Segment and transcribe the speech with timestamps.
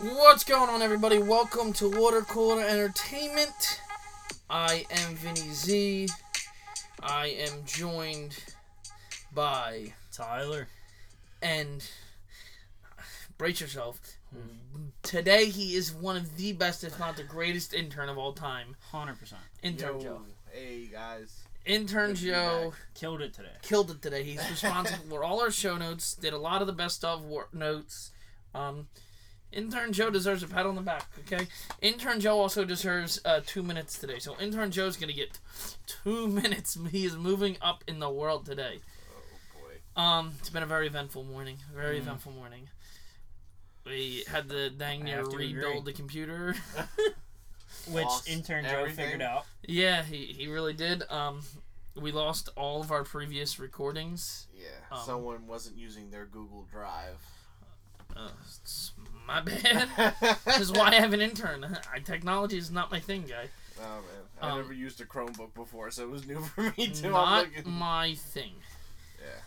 [0.00, 1.18] What's going on, everybody?
[1.18, 3.80] Welcome to Water Cooler Entertainment.
[4.50, 6.08] I am Vinny Z.
[7.02, 8.36] I am joined
[9.34, 10.68] by Tyler.
[11.40, 11.88] and
[13.38, 14.00] brace yourself.
[15.02, 18.76] Today he is one of the best, if not the greatest, intern of all time.
[18.90, 19.40] Hundred percent.
[19.62, 20.20] Intern Yo, Joe.
[20.52, 21.40] Hey guys.
[21.64, 22.72] Intern Good Joe.
[22.94, 23.48] Killed it today.
[23.62, 24.22] killed it today.
[24.24, 26.14] He's responsible for all our show notes.
[26.14, 28.10] Did a lot of the best of wor- notes.
[28.54, 28.88] Um,
[29.56, 31.06] intern Joe deserves a pat on the back.
[31.20, 31.48] Okay.
[31.80, 34.18] Intern Joe also deserves uh, two minutes today.
[34.20, 35.38] So intern Joe's gonna get
[35.86, 36.78] two minutes.
[36.92, 38.80] He is moving up in the world today.
[39.10, 39.60] Oh
[39.96, 40.00] boy.
[40.00, 41.56] Um, it's been a very eventful morning.
[41.74, 42.02] Very Mm.
[42.02, 42.68] eventful morning.
[43.84, 45.54] We had to dang I near have to agree.
[45.54, 46.54] rebuild the computer.
[47.92, 49.04] Which Lost intern Joe everything.
[49.04, 49.44] figured out.
[49.62, 51.04] yeah, he, he really did.
[51.10, 51.42] Um,
[51.94, 54.48] we lost all of our previous recordings.
[54.52, 54.66] Yeah.
[54.90, 57.24] Um, someone wasn't using their Google Drive.
[58.16, 58.92] Uh, it's
[59.26, 59.88] my bad.
[60.46, 61.78] This is why I have an intern.
[61.92, 63.48] I, technology is not my thing, guy.
[63.80, 64.02] Oh man,
[64.40, 67.10] I Um, never used a Chromebook before, so it was new for me too.
[67.10, 68.52] Not my thing.
[69.20, 69.40] Yeah.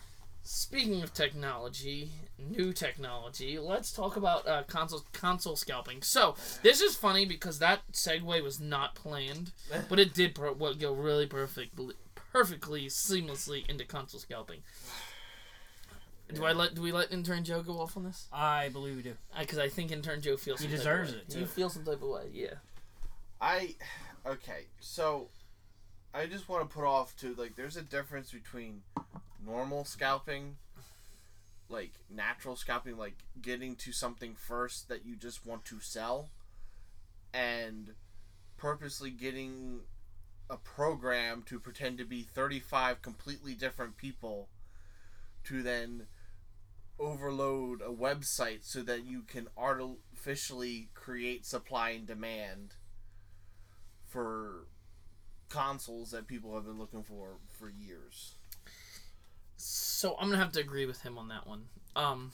[0.44, 6.02] Speaking of technology, new technology, let's talk about uh, console console scalping.
[6.02, 9.52] So this is funny because that segue was not planned,
[9.90, 14.59] but it did per- what go really perfectly, perfectly seamlessly into console scalping.
[16.33, 18.27] Do I let do we let intern Joe go off on this?
[18.31, 19.16] I believe we do.
[19.38, 21.22] Because I think intern Joe feels He some type of deserves way.
[21.27, 22.53] it, You feel some type of way, yeah.
[23.41, 23.75] I
[24.25, 25.27] okay, so
[26.13, 28.81] I just want to put off to like there's a difference between
[29.45, 30.57] normal scalping
[31.69, 36.30] like natural scalping like getting to something first that you just want to sell
[37.33, 37.94] and
[38.57, 39.80] purposely getting
[40.50, 44.47] a program to pretend to be 35 completely different people
[45.44, 46.07] to then
[47.00, 52.73] overload a website so that you can artificially create supply and demand
[54.06, 54.66] for
[55.50, 58.34] consoles that people have been looking for for years.
[59.57, 61.66] So I'm gonna have to agree with him on that one.
[61.96, 62.31] Um,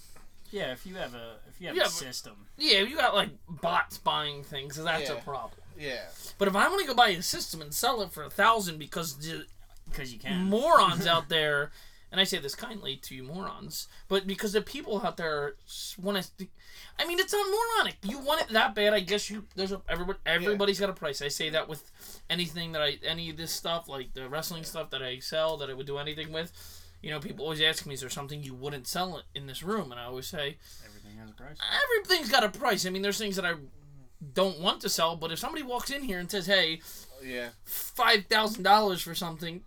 [0.51, 2.47] Yeah, if you have a if you have Yeah, a but- system.
[2.57, 5.59] yeah, if you got like bots buying things, that's a problem.
[5.77, 6.07] Yeah.
[6.37, 8.77] But if I want to go buy a system and sell it for a thousand
[8.77, 9.13] because
[9.89, 10.43] Because you can.
[10.45, 11.71] morons out there,
[12.11, 15.55] and I say this kindly to you morons, but because the people out there
[16.01, 16.47] want to,
[16.99, 17.97] I mean, it's not moronic.
[18.03, 19.45] You want it that bad, I guess you.
[19.55, 20.19] There's a everybody.
[20.25, 21.21] Everybody's got a price.
[21.21, 21.91] I say that with
[22.29, 25.69] anything that I, any of this stuff, like the wrestling stuff that I sell, that
[25.69, 26.51] I would do anything with.
[27.01, 29.91] You know, people always ask me, "Is there something you wouldn't sell in this room?"
[29.91, 31.57] And I always say, Everything has a price.
[31.83, 32.85] everything's got a price.
[32.85, 33.53] I mean, there's things that I
[34.33, 36.81] don't want to sell, but if somebody walks in here and says, "Hey,
[37.21, 37.49] Yeah.
[37.63, 39.63] five thousand dollars for something,"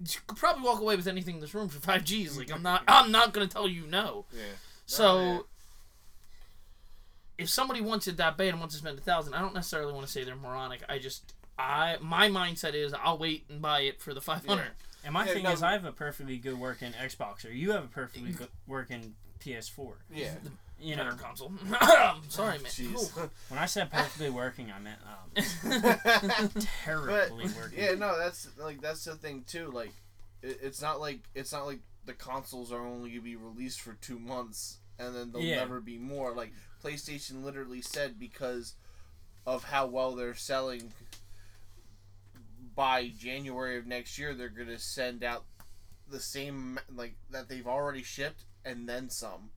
[0.00, 2.36] you could probably walk away with anything in this room for five G's.
[2.38, 4.24] Like I'm not, I'm not gonna tell you no.
[4.32, 4.42] Yeah.
[4.86, 5.38] So, yeah.
[7.38, 9.92] if somebody wants it that bad and wants to spend a thousand, I don't necessarily
[9.92, 10.82] want to say they're moronic.
[10.88, 14.70] I just, I my mindset is I'll wait and buy it for the five hundred.
[15.04, 17.72] And my Yeah, thing no, is, I have a perfectly good working Xbox, or you
[17.72, 19.92] have a perfectly good working PS4.
[20.12, 20.34] Yeah.
[20.80, 21.52] You know, console.
[22.28, 22.64] Sorry, man.
[22.66, 23.10] Jeez.
[23.48, 25.30] when I said perfectly working, I meant um,
[26.52, 27.78] but terribly working.
[27.78, 29.70] yeah, no, that's like that's the thing too.
[29.72, 29.92] Like,
[30.42, 33.94] it, it's not like it's not like the consoles are only gonna be released for
[33.94, 35.56] two months and then there'll Yeah.
[35.56, 36.32] never be more.
[36.32, 36.52] Like
[36.82, 38.74] PlayStation literally said because
[39.46, 40.92] of how well they're selling.
[42.74, 45.44] By January of next year, they're gonna send out
[46.08, 49.50] the same like that they've already shipped and then some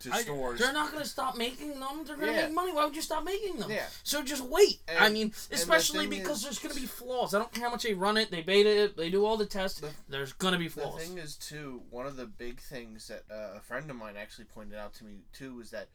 [0.00, 0.60] to I- stores.
[0.60, 2.04] They're not gonna stop making them.
[2.04, 2.42] They're gonna Yeah.
[2.46, 2.72] make money.
[2.72, 3.70] Why would you stop making them?
[3.70, 3.86] Yeah.
[4.02, 4.80] So just wait.
[4.98, 7.34] I mean, especially thing because is- there's gonna be flaws.
[7.34, 9.46] I don't care how much they run it, they beta it, they do all the
[9.46, 9.80] tests.
[9.80, 11.00] The- there's gonna be flaws.
[11.00, 14.16] The thing is, too, one of the big things that uh, a friend of mine
[14.16, 15.88] actually pointed out to me too was that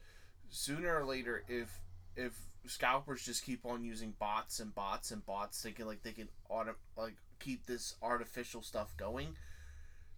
[0.50, 1.80] sooner or later, if
[2.16, 2.34] if
[2.66, 6.74] scalpers just keep on using bots and bots and bots, thinking like they can auto
[6.96, 9.36] like keep this artificial stuff going,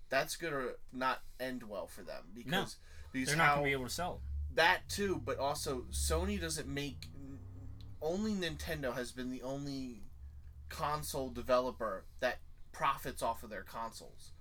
[0.09, 2.77] that's gonna not end well for them because
[3.15, 4.21] because They're not how gonna be able to sell.
[4.51, 4.57] it.
[4.57, 7.07] that too, but also Sony doesn't make.
[8.03, 10.03] Only Nintendo has been the only
[10.69, 12.41] console developer that
[12.73, 14.33] profits off of their consoles.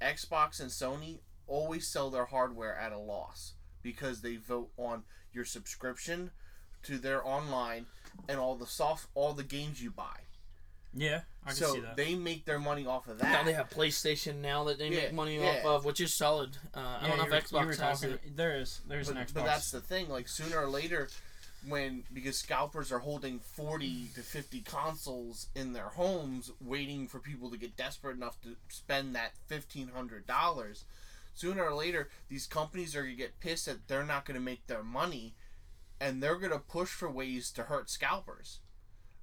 [0.00, 5.02] Xbox and Sony always sell their hardware at a loss because they vote on
[5.32, 6.30] your subscription
[6.84, 7.84] to their online
[8.28, 10.20] and all the soft all the games you buy.
[10.92, 11.96] Yeah, I can so see that.
[11.96, 13.30] they make their money off of that.
[13.30, 15.60] Now they have PlayStation now that they Yeah, make money yeah.
[15.60, 16.56] off of, which is solid.
[16.74, 18.36] Uh, I don't know if Xbox has talking- it.
[18.36, 19.34] There is, there's but, an Xbox.
[19.34, 20.08] but that's the thing.
[20.08, 21.08] Like sooner or later,
[21.68, 27.50] when because scalpers are holding forty to fifty consoles in their homes, waiting for people
[27.50, 30.84] to get desperate enough to spend that fifteen hundred dollars.
[31.34, 34.82] Sooner or later, these companies are gonna get pissed that they're not gonna make their
[34.82, 35.34] money,
[36.00, 38.58] and they're gonna push for ways to hurt scalpers.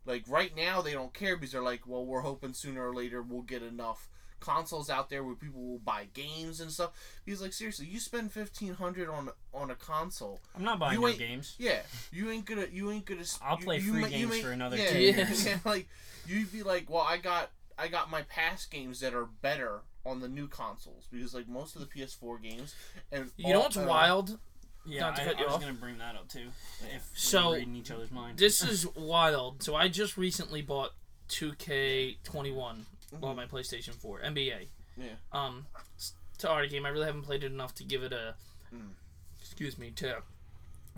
[0.07, 3.21] Like right now, they don't care because they're like, well, we're hoping sooner or later
[3.21, 4.07] we'll get enough
[4.39, 6.91] consoles out there where people will buy games and stuff.
[7.25, 10.39] Because like seriously, you spend fifteen hundred on on a console.
[10.55, 11.55] I'm not buying You no games.
[11.59, 11.79] Yeah,
[12.11, 13.23] you ain't gonna you ain't gonna.
[13.43, 15.45] I'll you- play you free you games ain't- for another yeah, two years.
[15.45, 15.87] yeah, like
[16.25, 20.21] you'd be like, well, I got I got my past games that are better on
[20.21, 22.73] the new consoles because like most of the PS4 games
[23.11, 24.39] and You know what's wild?
[24.87, 25.61] Yeah, Not to I, cut I you was off.
[25.61, 26.47] gonna bring that up too.
[26.95, 28.39] If So- we're reading each other's minds.
[28.39, 29.61] This is wild.
[29.61, 30.93] So I just recently bought
[31.29, 33.23] 2K21 Mhm.
[33.23, 34.69] on my PlayStation 4 NBA.
[34.97, 35.15] Yeah.
[35.31, 36.85] Um, it's it's an already game.
[36.85, 38.35] I really haven't played it enough to give it a.
[38.73, 38.93] Mm.
[39.41, 40.21] Excuse me to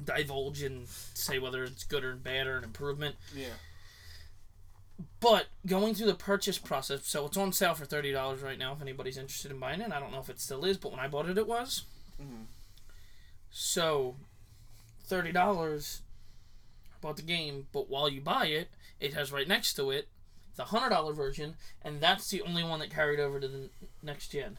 [0.03, 3.15] divulge and say whether it's good or bad or an improvement.
[3.33, 3.53] Yeah.
[5.21, 8.73] But going through the purchase process, so it's on sale for thirty dollars right now.
[8.73, 10.99] If anybody's interested in buying it, I don't know if it still is, but when
[10.99, 11.83] I bought it, it was.
[12.21, 12.45] Mhm.
[13.51, 14.15] So,
[15.03, 16.01] thirty dollars.
[17.01, 18.69] Bought the game, but while you buy it,
[18.99, 20.09] it has right next to it
[20.57, 23.69] the hundred dollar version, and that's the only one that carried over to the
[24.03, 24.57] next gen.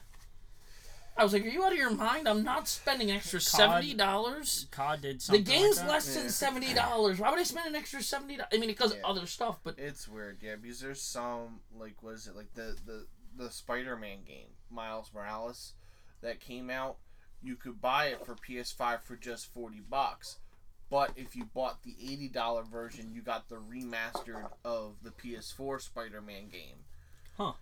[1.17, 2.27] I was like, "Are you out of your mind?
[2.27, 4.67] I'm not spending extra seventy dollars.
[4.71, 5.93] COD did The game's like that.
[5.93, 6.31] less than Yeah.
[6.31, 7.19] seventy dollars.
[7.19, 8.37] Why would I spend an extra seventy?
[8.37, 9.03] dollars I mean, it does Yeah.
[9.05, 12.75] other stuff, but It's weird, yeah, because there's some like what is it like the
[12.87, 13.07] the
[13.37, 15.75] the Spider-Man game Miles Morales
[16.23, 16.97] that came out.
[17.43, 20.39] You could buy it for PS5 for just forty bucks,
[20.91, 25.81] but if you bought the eighty dollar version, you got the remastered of the PS4
[25.81, 26.85] Spider-Man game.
[27.37, 27.53] Huh.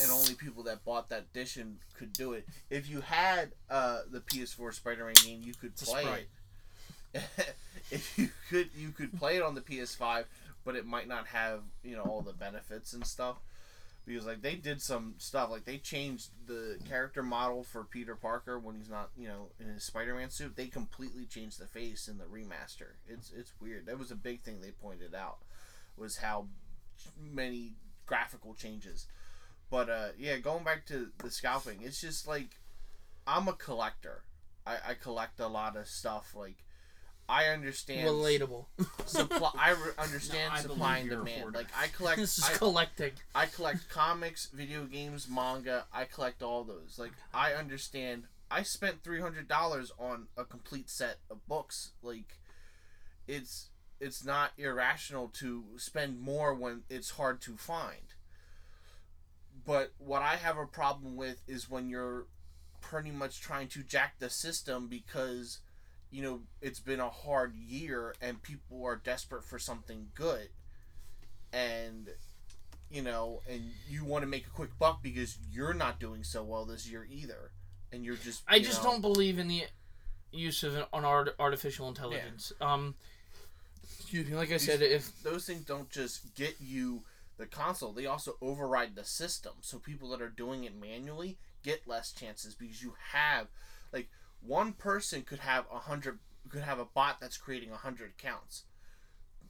[0.00, 2.46] And only people that bought that edition could do it.
[2.70, 6.26] If you had uh, the PS4 Spider-Man game, you could It's play
[7.14, 7.22] it.
[7.90, 10.24] if you could, you could play it on the PS5,
[10.64, 13.36] but it might not have you know all the benefits and stuff.
[14.04, 18.58] Because like they did some stuff, like they changed the character model for Peter Parker
[18.58, 20.56] when he's not you know in his Spider-Man suit.
[20.56, 22.94] They completely changed the face in the remaster.
[23.06, 23.86] It's it's weird.
[23.86, 25.38] That was a big thing they pointed out
[25.96, 26.46] was how
[27.20, 27.74] many
[28.06, 29.06] graphical changes.
[29.70, 32.58] But uh, yeah, going back to the scalping, it's just like
[33.26, 34.22] I'm a collector.
[34.66, 36.34] I, I collect a lot of stuff.
[36.36, 36.64] Like
[37.28, 38.66] I understand relatable.
[39.06, 39.50] supply.
[39.58, 41.54] I re- understand No, I supply and believe you're a demand.
[41.54, 42.18] Like I collect.
[42.18, 43.12] this is I, collecting.
[43.34, 45.86] I collect comics, video games, manga.
[45.92, 46.96] I collect all those.
[46.98, 48.24] Like I understand.
[48.50, 51.92] I spent three hundred dollars on a complete set of books.
[52.02, 52.38] Like
[53.26, 53.70] it's
[54.00, 58.14] it's not irrational to spend more when it's hard to find.
[59.64, 62.26] But what I have a problem with is when you're
[62.80, 65.60] pretty much trying to jack the system because
[66.12, 70.48] you know it's been a hard year and people are desperate for something good
[71.52, 72.10] and
[72.90, 76.44] you know and you want to make a quick buck because you're not doing so
[76.44, 77.50] well this year either
[77.92, 79.64] and you're just I you just know- don't believe in the
[80.30, 82.54] use of an, an art, artificial intelligence.
[82.58, 82.94] Um,
[83.98, 84.34] excuse me.
[84.34, 87.02] Like I said, if those things don't just get you
[87.38, 91.88] the console they also override the system so people that are doing it manually get
[91.88, 93.48] less chances because you have
[93.92, 94.08] like
[94.46, 96.18] one person could have a hundred
[96.48, 98.64] could have a bot that's creating a hundred accounts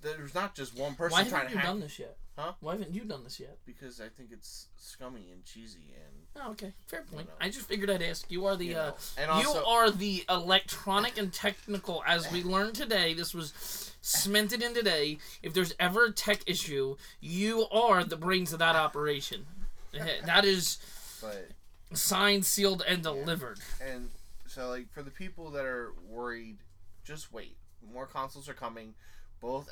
[0.03, 2.17] there's not just one person why trying haven't to you hack done this yet?
[2.37, 2.53] Huh?
[2.61, 3.59] Why haven't you done this yet?
[3.67, 7.27] because i think it's scummy and cheesy and Oh, okay, fair point.
[7.27, 7.35] know.
[7.41, 8.31] I just figured I'd ask.
[8.31, 12.03] You are the you uh, know and you are the electronic and technical.
[12.07, 15.19] As we learned today, this was cemented in today.
[15.43, 19.45] If there's ever a tech issue, you are the brains of that operation.
[20.25, 20.79] That is
[21.21, 21.51] but
[21.93, 23.59] signed, sealed, and delivered.
[23.87, 24.09] and
[24.53, 26.59] so like for the people that are worried
[27.05, 27.57] just wait.
[27.93, 28.95] More consoles are coming.
[29.41, 29.69] Both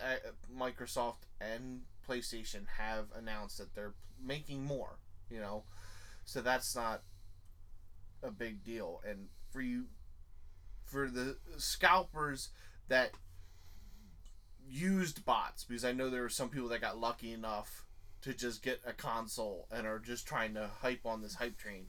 [0.53, 4.99] microsoft and playstation have announced that they're making more
[5.31, 5.63] you know?
[6.25, 7.03] So that's not
[8.23, 9.01] a big deal.
[9.09, 9.87] And for you
[10.85, 12.51] for the scalpers
[12.89, 13.13] that
[14.69, 17.85] used bots because i know there were some people that got lucky enough
[18.23, 21.87] to just get a console and are just trying to hype on this hype train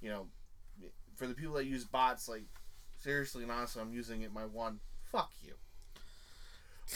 [0.00, 0.26] you know
[1.20, 2.44] for the people that use bots, like
[3.02, 4.80] seriously and honestly, I'm using it my one.
[5.12, 5.52] Fuck you.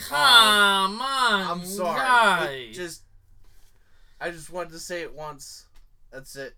[0.08, 2.70] Come on, I'm sorry.
[2.72, 3.02] just
[4.18, 5.66] I just wanted to say it once.
[6.10, 6.54] That's it.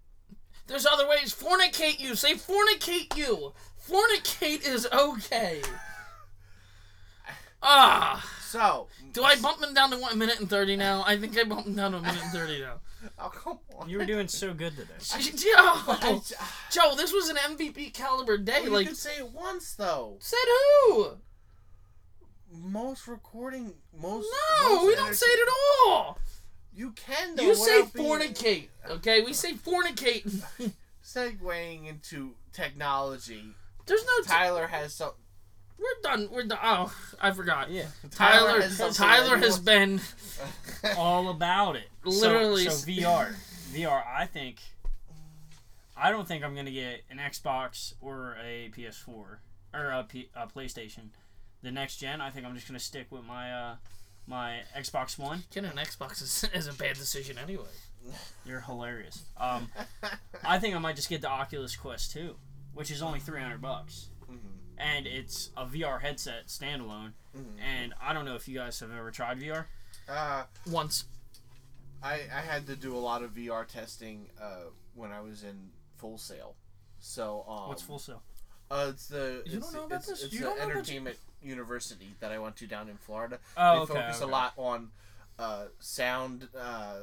[0.68, 1.34] There's other ways.
[1.34, 2.14] Fornicate you.
[2.14, 3.52] Say fornicate you.
[3.88, 5.60] Fornicate is okay.
[7.60, 8.24] Ah.
[8.42, 11.02] So Do I bump him down to one minute and thirty now?
[11.04, 12.74] I think I bumped him down to a minute and thirty now.
[13.18, 13.88] Oh come on.
[13.88, 14.92] You were doing so good today.
[15.36, 16.20] Joe,
[16.70, 18.62] Joe, this was an MVP caliber day.
[18.64, 20.16] you like could say it once though.
[20.20, 20.36] said
[20.86, 21.10] who?
[22.52, 24.26] Most recording, most.
[24.62, 25.52] No, most we don't say it at
[25.88, 26.18] all.
[26.74, 27.42] You can though.
[27.42, 29.20] You say without being- fornicate, okay?
[29.22, 30.42] We say fornicate.
[31.04, 33.54] Segueing into technology,
[33.86, 34.22] There's no.
[34.22, 35.12] T- Tyler has some.
[35.78, 36.28] We're done.
[36.32, 36.58] We're done.
[36.62, 37.70] Oh, I forgot.
[37.70, 37.86] Yeah.
[38.10, 40.00] Tyler, Tyler has Tyler has been
[40.96, 41.88] all about it.
[42.04, 43.34] Literally So, s- VR,
[43.72, 44.02] VR.
[44.06, 44.58] I think.
[45.96, 49.38] I don't think I'm gonna get an Xbox or a PS4 or
[49.90, 51.08] a, P, a PlayStation.
[51.62, 53.74] The next gen, I think I'm just gonna stick with my uh,
[54.26, 55.44] my Xbox One.
[55.50, 57.64] getting an Xbox is, is a bad decision anyway.
[58.44, 59.24] You're hilarious.
[59.36, 59.68] Um,
[60.44, 62.36] I think I might just get the Oculus Quest 2,
[62.74, 64.10] which is only 300 bucks,
[64.78, 67.12] and it's a VR headset standalone.
[67.36, 67.60] mhm.
[67.60, 69.66] And I don't know if you guys have ever tried VR.
[70.08, 71.04] Uh, Once.
[72.02, 75.70] I I had to do a lot of VR testing uh, when I was in
[75.96, 76.54] Full Sail.
[76.98, 78.22] So um, What's Full Sail?
[78.70, 80.24] Uh, it's the You it's, don't know about it's, this?
[80.24, 83.38] It's You the don't know entertainment university that I went to down in Florida.
[83.56, 83.94] Oh, they okay.
[83.94, 84.24] focus okay.
[84.30, 84.90] a lot on
[85.38, 87.00] uh, sound, uh,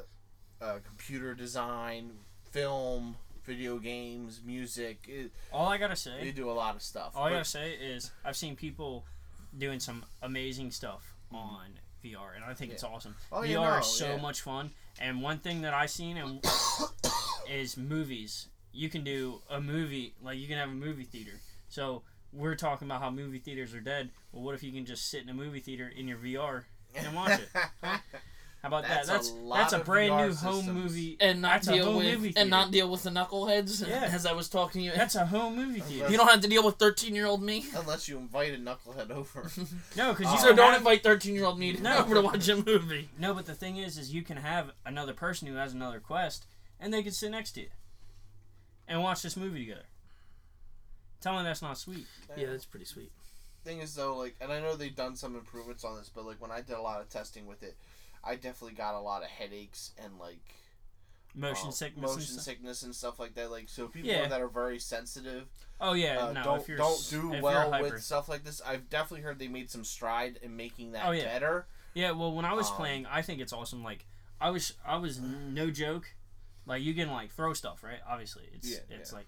[0.61, 2.11] uh, computer design,
[2.51, 3.15] film,
[3.45, 5.05] video games, music.
[5.07, 7.13] It, All I gotta they say, do a lot of stuff.
[7.15, 9.05] all I gotta say is I've seen people
[9.57, 11.37] doing some amazing stuff mm-hmm.
[11.37, 11.65] on
[12.03, 13.15] VR, and I think it's awesome.
[13.31, 14.21] Oh, VR yeah, no, is so yeah.
[14.21, 16.43] much fun, and one thing that I've seen and
[17.51, 18.47] is movies.
[18.71, 21.39] You can do a movie like you can have a movie theater.
[21.69, 24.09] So we're talking about how movie theaters are dead.
[24.31, 26.63] Well, what if you can just sit in a movie theater in your VR
[26.95, 27.49] and watch it?
[28.63, 29.13] How about That's that?
[29.13, 31.17] That's lot that's a brand VR new home movie.
[31.19, 33.85] And not That's a deal home with movie and not deal with the knuckleheads.
[33.89, 34.09] Yeah.
[34.09, 36.09] As I was talking to you, That's a home movie theater.
[36.09, 37.65] you don't have to deal with thirteen year old me.
[37.75, 39.51] Unless you invite a knucklehead over.
[39.97, 41.97] No, because you So can don't have- invite thirteen year old me to No.
[41.97, 43.09] over to watch a movie.
[43.19, 46.45] No, but the thing is, is you can have another person who has another quest,
[46.79, 47.69] and they can sit next to you,
[48.87, 49.83] and watch this movie together.
[51.19, 52.05] Tell me that's not sweet.
[52.37, 53.11] Yeah, that's pretty sweet.
[53.65, 56.41] thing is though, like, and I know they've done some improvements on this, but like
[56.41, 57.75] when I did a lot of testing with it,
[58.23, 60.39] I definitely got a lot of headaches and like
[61.35, 62.11] Motion uh, sickness.
[62.11, 62.43] and motion stuff.
[62.43, 63.49] sickness and stuff like that.
[63.49, 64.27] Like, so people Yeah.
[64.27, 65.47] that are very sensitive
[65.81, 66.43] Oh yeah, uh, no.
[66.43, 68.61] don't if you're don't do well with stuff like this.
[68.65, 71.23] I've definitely heard they made some stride in making that Oh, yeah.
[71.25, 71.65] better.
[71.95, 73.83] Yeah, well, when I was Um, playing, I think it's awesome.
[73.83, 74.05] Like,
[74.39, 76.13] I was, I was no joke.
[76.65, 77.99] Like, you can like throw stuff, right?
[78.07, 79.27] Obviously, it's Yeah, it's like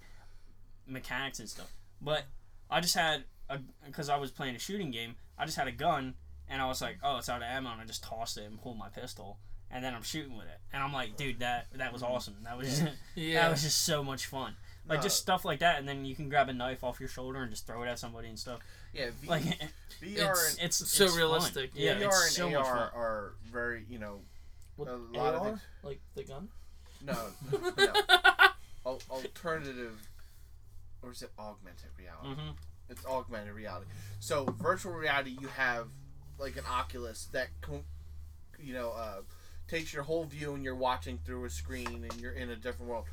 [0.88, 1.72] mechanics and stuff.
[2.02, 2.26] But
[2.70, 5.16] I just had a because I was playing a shooting game.
[5.38, 6.14] I just had a gun,
[6.50, 8.62] and I was like, oh, it's out of ammo, and I just tossed it and
[8.62, 9.38] pulled my pistol,
[9.72, 12.36] and then I'm shooting with it, and I'm like, dude, that that was awesome.
[12.44, 12.82] That was
[13.16, 13.42] Yeah.
[13.44, 14.56] that was just so much fun.
[14.88, 15.04] Like No.
[15.04, 17.50] just stuff like that, and then you can grab a knife off your shoulder and
[17.52, 18.60] just throw it at somebody and stuff.
[18.94, 19.44] Yeah, v- Like
[20.02, 21.18] VR it's- and it's so it's fun.
[21.20, 21.72] realistic.
[21.74, 22.90] Yeah, VR it's and so AR much fun.
[23.02, 24.20] are very you know
[24.78, 25.48] With a lot of AR?
[25.50, 26.50] things- like the gun.
[27.02, 27.14] no
[27.78, 27.94] no
[28.86, 30.00] Al- alternative
[31.02, 32.40] or is it augmented reality?
[32.42, 32.50] hmm
[32.90, 33.88] It's augmented reality.
[34.20, 35.88] So virtual reality, you have
[36.40, 37.48] like an Oculus that,
[38.60, 39.22] you know, uh,
[39.68, 42.90] takes your whole view and you're watching through a screen and you're in a different
[42.90, 43.06] world.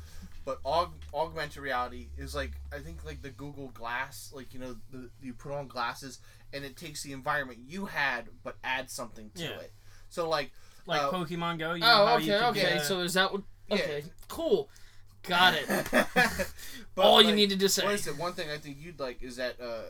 [0.45, 4.75] But aug- augmented reality is like I think like the Google Glass, like you know,
[4.91, 6.19] the, you put on glasses
[6.53, 9.49] and it takes the environment you had but adds something to Yeah.
[9.59, 9.71] it.
[10.09, 10.51] So like
[10.85, 11.73] Like Uh, Pokemon Go.
[11.75, 12.61] You know how Oh, you okay, okay.
[12.61, 13.43] get a- So is that what?
[13.69, 14.01] Yeah.
[14.27, 14.69] Cool.
[15.23, 15.65] Got it.
[16.95, 17.83] But, All you like, needed to say.
[17.85, 18.17] What is it?
[18.19, 19.83] One thing I think you'd like is that uh,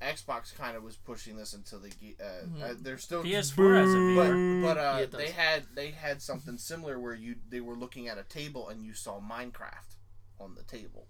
[0.00, 2.62] Xbox kind of was pushing this until they ge- uh, Mhm.
[2.62, 4.62] uh, they're still PS4 has a VR.
[4.62, 8.06] but but uh, Yeah, they had they had something similar where you they were looking
[8.08, 9.96] at a table and you saw Minecraft
[10.38, 11.08] on the table.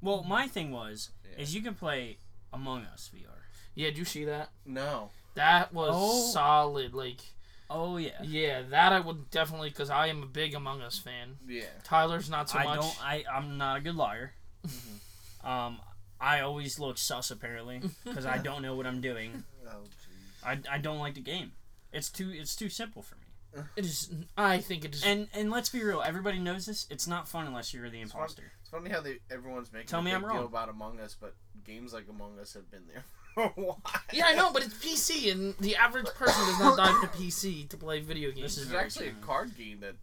[0.00, 1.42] Well, my thing was Yeah.
[1.42, 2.18] is you can play
[2.52, 3.42] Among Us VR.
[3.74, 4.50] Yeah, did you see that?
[4.64, 6.32] No, That was Oh.
[6.32, 6.92] solid.
[6.94, 7.20] Like,
[7.68, 8.20] Oh yeah.
[8.22, 11.38] yeah, that I would definitely because I am a big Among Us fan.
[11.46, 12.80] yeah, Tyler's not so I much.
[12.80, 13.04] don't.
[13.04, 14.32] I I'm not a good liar.
[14.66, 14.96] Mm-hmm.
[15.46, 15.80] Um,
[16.20, 19.44] I always look sus apparently because I don't know what I'm doing.
[19.66, 20.66] oh jeez.
[20.70, 21.52] I, I don't like the game.
[21.92, 23.22] It's too it's too simple for me.
[23.76, 24.08] It is.
[24.36, 25.02] I think it is.
[25.04, 26.02] And and let's be real.
[26.06, 26.86] Everybody knows this.
[26.88, 28.20] It's not fun unless you're the It's fun.
[28.20, 28.52] imposter.
[28.60, 30.44] It's funny how they everyone's making Tell a me big I'm deal wrong.
[30.46, 31.34] about Among Us, but
[31.64, 33.02] games like Among Us have been there
[33.34, 33.80] for a while.
[34.12, 37.68] yeah, I know, but it's PC, and the average person does not dive into PC
[37.70, 38.54] to play video games.
[38.54, 39.96] This is There's actually a card game that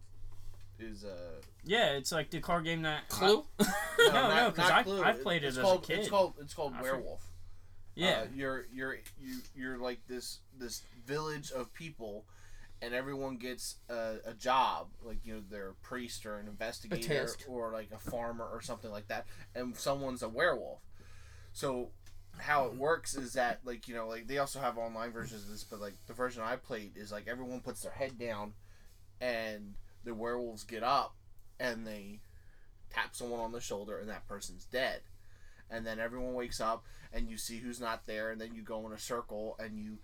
[0.79, 3.07] is uh Yeah, it's like the card game that.
[3.09, 3.45] Clue.
[3.99, 5.03] No, not- no, 'cause not I- Clue.
[5.03, 5.99] I've played it It's as a called, kid.
[5.99, 7.23] It's called it's called I forget- Werewolf.
[7.95, 8.09] Yeah.
[8.09, 12.25] Uh, you're you're you you're like this this village of people,
[12.79, 17.27] and everyone gets a, a job, like you know they're a priest or an investigator
[17.47, 20.81] or like a farmer or something like that, and someone's a werewolf.
[21.53, 21.89] So
[22.37, 25.49] how it works is that like you know like they also have online versions of
[25.49, 28.53] this, but like the version I played is like everyone puts their head down,
[29.19, 29.73] and
[30.07, 31.13] the werewolves get up,
[31.59, 32.19] and they
[32.89, 35.01] tap someone on the shoulder, and that person's dead
[35.69, 38.85] and then everyone wakes up and you see who's not there and then you go
[38.87, 39.97] in a circle and you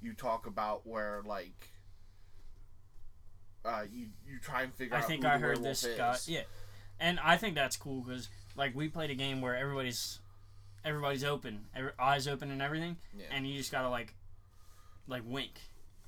[0.00, 1.68] you talk about where like
[3.64, 5.96] uh, you you try and figure I out think who I the heard this is.
[5.96, 6.16] guy.
[6.26, 6.42] Yeah,
[6.98, 10.18] and I think that's cool because like we played a game where everybody's
[10.84, 13.26] everybody's open, every, eyes open and everything, Yeah.
[13.30, 14.14] and you just gotta like,
[15.06, 15.60] like wink.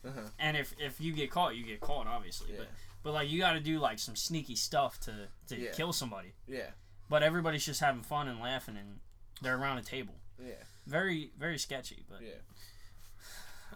[0.04, 0.20] Uh-huh.
[0.38, 2.52] And if if you get caught, you get caught, obviously.
[2.52, 2.58] Yeah.
[2.60, 2.68] But
[3.04, 5.70] but like you gotta do like some sneaky stuff to to Yeah.
[5.72, 6.32] kill somebody.
[6.48, 6.70] Yeah.
[7.08, 8.98] But everybody's just having fun and laughing, and
[9.40, 10.14] they're around a table.
[10.44, 10.54] Yeah.
[10.86, 12.40] Very very sketchy, but Yeah.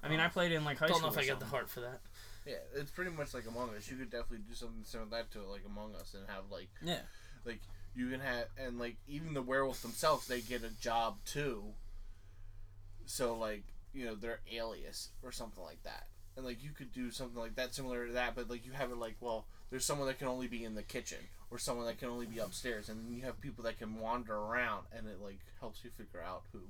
[0.03, 0.99] I mean, I played in like high school.
[1.01, 2.01] Don't know if I got the heart for that.
[2.47, 2.57] Yeah.
[2.75, 3.89] It's pretty much like Among Us.
[3.91, 6.51] You could definitely do something similar to that to it, like Among Us, and have
[6.51, 7.03] like Yeah.
[7.45, 7.61] like
[7.95, 11.75] you can have and like even the werewolves themselves, they get a job too.
[13.07, 16.07] So like you know their alias or something like that,
[16.39, 18.91] and like you could do something like that similar to that, but like you have
[18.91, 21.19] it like well, there's someone that can only be in the kitchen
[21.51, 24.35] or someone that can only be upstairs, and then you have people that can wander
[24.37, 26.61] around, and it like helps you figure out who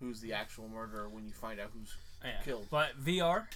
[0.00, 1.92] who's the actual murderer when you find out who's
[2.24, 2.40] Yeah.
[2.44, 2.68] killed.
[2.70, 3.46] But VR,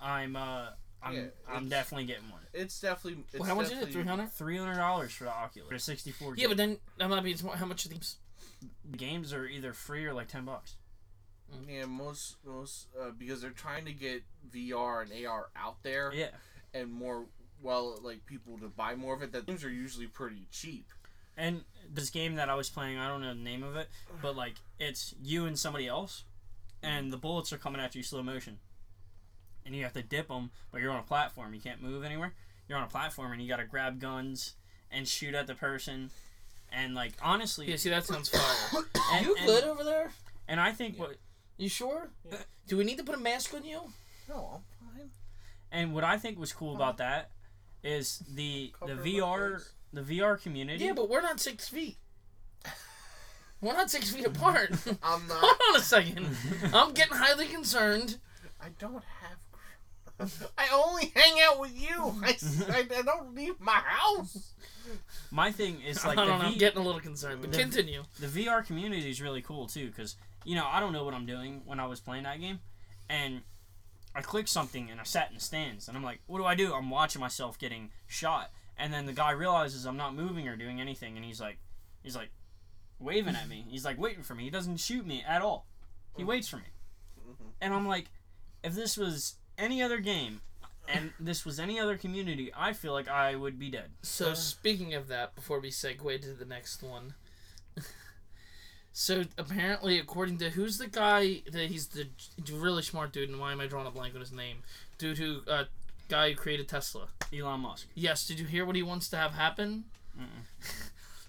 [0.00, 0.68] I'm uh
[1.02, 2.40] I'm Yeah, I'm definitely getting one.
[2.52, 3.24] It's definitely.
[3.32, 3.92] It's Well, how much is it?
[3.92, 4.32] Three hundred.
[4.32, 5.68] Three hundred dollars for the Oculus.
[5.68, 6.34] For sixty four.
[6.36, 8.16] Yeah, but then that might be how much are these?
[8.96, 10.76] games are either free or like ten bucks.
[11.68, 14.22] Yeah, most most uh, because they're trying to get
[14.54, 16.28] VR and AR out there Yeah.
[16.74, 17.26] and more
[17.62, 19.32] well like people to buy more of it.
[19.32, 20.86] That games are usually pretty cheap.
[21.36, 21.62] And
[21.92, 23.88] this game that I was playing, I don't know the name of it,
[24.20, 26.24] but like it's you and somebody else,
[26.82, 28.58] and the bullets are coming at you slow motion,
[29.64, 31.54] and you have to dip them, but you're on a platform.
[31.54, 32.34] You can't move anywhere.
[32.68, 34.54] You're on a platform, and you got to grab guns
[34.90, 36.10] and shoot at the person,
[36.72, 38.82] and like honestly, Yeah, see that sounds fire.
[39.12, 40.10] and, you and, good over there?
[40.48, 41.16] and I think what
[41.58, 42.08] You sure?
[42.30, 42.38] Yeah.
[42.68, 43.80] Do we need to put a mask on you?
[44.28, 45.10] No, I'm fine.
[45.72, 47.30] and what I think was cool about that
[47.82, 49.72] is the the Cover VR face.
[49.92, 50.84] the VR community.
[50.84, 51.96] Yeah, but we're not six feet.
[53.60, 54.70] We're not six feet apart.
[55.02, 55.38] I'm not.
[55.40, 56.28] Hold on a second.
[56.72, 58.18] I'm getting highly concerned.
[58.60, 60.50] I don't have.
[60.56, 62.20] I only hang out with you.
[62.22, 62.36] I
[62.70, 64.52] I don't leave my house.
[65.32, 66.46] My thing is like I the don't know.
[66.48, 68.02] V- I'm getting a little concerned, but The- continue.
[68.20, 71.26] the VR community is really cool too because you know I don't know what I'm
[71.26, 72.60] doing when I was playing that game,
[73.08, 73.42] and
[74.14, 76.54] I clicked something and I sat in the stands and I'm like, what do I
[76.54, 76.74] do?
[76.74, 80.80] I'm watching myself getting shot, and then the guy realizes I'm not moving or doing
[80.80, 81.58] anything, and he's like,
[82.02, 82.30] he's like,
[82.98, 83.64] waving at me.
[83.68, 84.44] He's like waiting for me.
[84.44, 85.66] He doesn't shoot me at all.
[86.16, 86.30] He mm-hmm.
[86.30, 86.64] waits for me,
[87.60, 88.06] and I'm like,
[88.62, 90.40] if this was any other game.
[90.90, 93.90] And this was any other community, I feel like I would be dead.
[94.00, 97.12] So speaking of that, before we segue to the next one,
[99.00, 102.08] so apparently, according to who's the guy that he's the
[102.52, 104.58] really smart dude, and why am I drawing a blank on his name?
[104.98, 105.64] Dude who uh,
[106.08, 107.06] guy who created Tesla.
[107.32, 107.86] Elon Musk.
[107.94, 109.84] Yes, did you hear what he wants to have happen?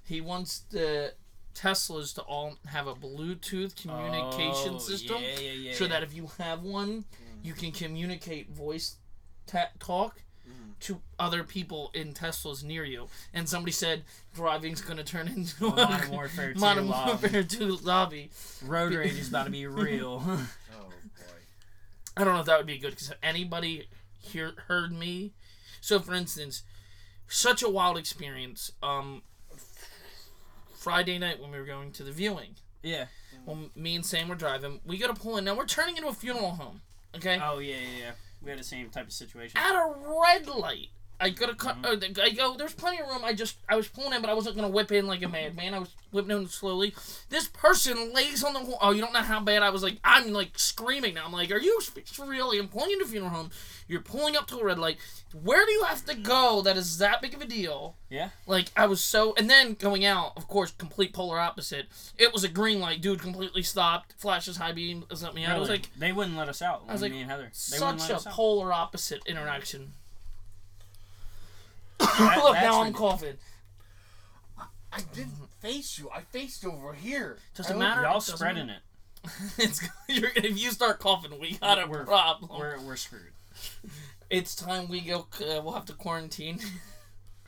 [0.03, 1.13] He wants the
[1.53, 5.73] Teslas to all have a Bluetooth communication Oh, system, Yeah, yeah, yeah.
[5.75, 7.05] so that if you have one,
[7.43, 8.95] you can communicate voice
[9.45, 10.19] ta- talk
[10.49, 10.79] Mhm.
[10.81, 13.07] to other people in Teslas near you.
[13.33, 17.09] And somebody said driving's going to turn into Well, a Modern Warfare 2 Modern lobby.
[17.21, 18.31] Warfare 2 lobby.
[18.65, 20.23] Road rage is about to be real.
[20.25, 21.23] Oh boy.
[22.17, 23.87] I don't know if that would be good because anybody
[24.19, 25.31] hear heard me.
[25.81, 26.63] So, for instance,
[27.27, 28.71] such a wild experience.
[28.83, 29.21] Um,
[30.73, 33.05] Friday night when we were going to the viewing, yeah.
[33.45, 35.43] when me and Sam were driving, we got to pull in.
[35.45, 36.81] Now we're turning into a funeral home.
[37.15, 38.11] Okay, Oh yeah, yeah, yeah.
[38.41, 39.57] We had the same type of situation.
[39.57, 40.89] at a red light.
[41.21, 41.81] I gotta cut.
[41.81, 41.85] Mm-hmm.
[41.85, 42.55] Uh, the- I go.
[42.55, 43.21] There's plenty of room.
[43.23, 43.57] I just.
[43.67, 45.73] I was pulling in, but I wasn't gonna whip in like a madman.
[45.73, 46.93] I was whipping in slowly.
[47.29, 48.77] This person lays on the.
[48.81, 49.83] Oh, you don't know how bad I was.
[49.83, 51.25] Like I'm like screaming now.
[51.25, 52.51] I'm like, are you for real?
[52.51, 53.51] I'm pulling into a funeral home.
[53.87, 54.97] You're pulling up to a red light.
[55.43, 56.61] Where do you have to go?
[56.61, 57.95] That is that big of a deal.
[58.09, 58.29] Yeah.
[58.47, 59.33] Like I was so.
[59.37, 61.87] And then going out, of course, complete polar opposite.
[62.17, 63.01] It was a green light.
[63.01, 64.13] Dude completely stopped.
[64.17, 65.03] Flashes high beam.
[65.21, 65.57] Let me out.
[65.57, 66.83] I was like they wouldn't let us out.
[66.87, 67.51] I was me like, and Heather.
[67.71, 68.33] They wouldn't such let a us out.
[68.33, 69.93] polar opposite interaction.
[71.99, 73.35] That- Look now I'm coughing.
[74.91, 76.09] I didn't face you.
[76.13, 77.37] I faced over here.
[77.55, 78.01] Doesn't I matter.
[78.01, 78.79] Y'all Doesn't spreading matter.
[79.23, 79.29] it.
[79.57, 82.51] it's you're, if you start coughing, we got a We're- problem.
[82.59, 83.33] We're we're screwed.
[84.29, 85.27] It's time we go.
[85.39, 86.59] Uh, we'll have to quarantine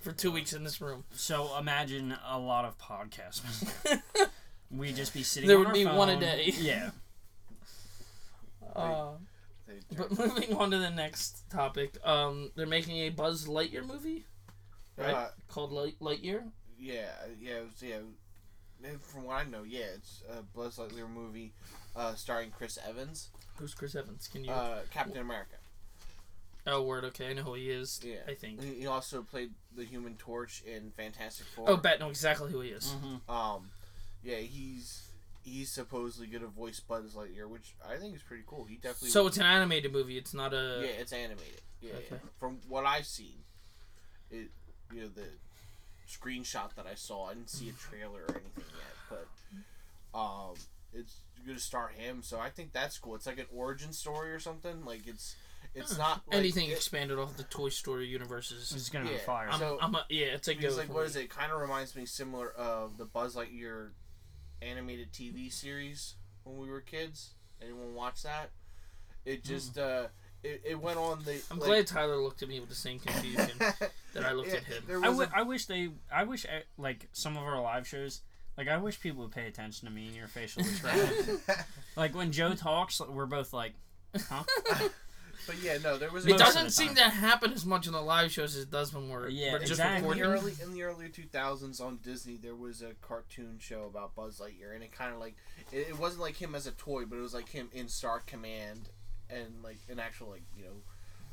[0.01, 1.03] for two weeks in this room.
[1.13, 3.41] So imagine a lot of podcasts.
[4.71, 5.47] We'd just be sitting.
[5.47, 6.53] There on would our be one a day.
[6.59, 6.89] Yeah.
[8.75, 9.11] Uh,
[9.95, 14.25] but moving on to the next topic, um, they're making a Buzz Lightyear movie,
[14.97, 15.13] right?
[15.13, 16.43] Uh, Called Light Lightyear.
[16.79, 17.05] yeah,
[17.39, 17.97] yeah, it was, yeah.
[18.99, 21.53] From what I know, yeah, it's a Buzz Lightyear movie
[21.95, 24.27] uh, starring Chris Evans, Who's Chris Evans?
[24.27, 24.51] Can you?
[24.51, 25.55] uh, Captain America.
[26.65, 27.05] oh, word.
[27.05, 27.99] Okay, I know who he is.
[28.03, 28.63] Yeah, I think.
[28.63, 31.69] He he also played the Human Torch in Fantastic Four.
[31.69, 32.91] Oh, bet know exactly who he is.
[32.91, 33.69] hmm Um,
[34.23, 35.03] yeah, he's
[35.43, 38.65] he's supposedly gonna voice Buzz Lightyear, which I think is pretty cool.
[38.65, 39.09] He definitely.
[39.09, 40.17] So it's an animated movie.
[40.17, 40.79] It's not a.
[40.81, 41.61] yeah, it's animated.
[41.81, 42.17] Yeah, yeah.
[42.39, 43.43] From what I've seen,
[44.31, 44.49] it
[44.93, 45.27] you know the
[46.09, 47.25] screenshot that I saw.
[47.25, 50.55] I didn't see a trailer or anything yet, but Um,
[50.93, 53.15] it's gonna star him, so I think that's cool.
[53.15, 54.83] It's like an origin story or something.
[54.85, 55.35] Like it's
[55.73, 58.73] it's not like, Anything it- expanded off the Toy Story universes.
[58.73, 59.17] It's gonna Yeah.
[59.17, 59.47] be fire.
[59.49, 60.59] I'm, so- I'm a, yeah, it's a go.
[60.59, 61.05] because like for what me.
[61.07, 61.29] is it?
[61.29, 63.91] Kind of reminds me similar of the Buzz Lightyear
[64.61, 67.35] animated TV series when we were kids.
[67.61, 68.49] Anyone watch that?
[69.23, 70.07] It just uh,
[70.43, 71.41] it, it went on the.
[71.51, 74.55] I'm like- glad Tyler looked at me with the same confusion that I looked Yeah,
[74.57, 74.83] at him.
[74.87, 75.89] There I, was w- a- I wish they.
[76.13, 78.21] I wish eh, like some of our live shows.
[78.57, 81.41] Like I wish people would pay attention to me and your facial expressions.
[81.95, 83.73] like when Joe talks, we're both like,
[84.29, 84.43] huh?
[85.47, 86.25] but yeah, no, there was.
[86.25, 86.95] It a- Most of doesn't seem time.
[86.97, 89.59] to happen as much in the live shows as it does when we're, Yeah, we're
[89.59, 89.97] just exactly.
[90.11, 90.41] in the recording.
[90.43, 94.39] early in the early two thousands on Disney, there was a cartoon show about Buzz
[94.39, 95.35] Lightyear, and it kind of like
[95.71, 98.19] it, it wasn't like him as a toy, but it was like him in Star
[98.27, 98.89] Command
[99.33, 100.71] and like an actual like you know,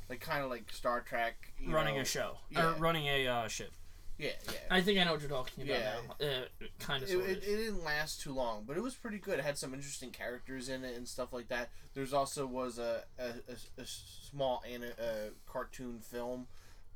[0.08, 1.34] like kind of like Star Trek.
[1.58, 2.68] You running know, a show yeah.
[2.68, 3.72] or running a uh, ship.
[4.18, 4.58] Yeah, yeah.
[4.68, 5.94] I think I know what you're talking about Yeah.
[6.20, 6.26] now.
[6.26, 9.38] Uh, kind of, It, it, it didn't last too long, but it was pretty good.
[9.38, 11.70] It had some interesting characters in it and stuff like that.
[11.94, 16.48] There's also was a a, a, a small an, a cartoon film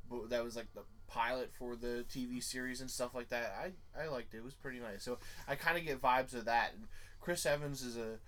[0.09, 3.55] but that was like the pilot for the TV series and stuff like that.
[3.57, 4.37] I I liked it.
[4.37, 5.03] It was pretty nice.
[5.03, 6.73] So I kind of get vibes of that.
[6.73, 6.87] And
[7.19, 8.19] Chris Evans is a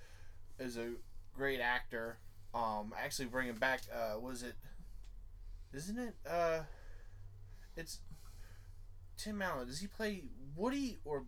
[0.60, 0.92] is a
[1.36, 2.18] great actor.
[2.56, 4.56] Um, actually bringing back uh, was it?
[5.74, 6.16] Isn't it?
[6.30, 6.60] Uh,
[7.76, 8.00] it's
[9.18, 9.68] Tim Allen.
[9.68, 10.24] Does he play
[10.56, 11.26] Woody or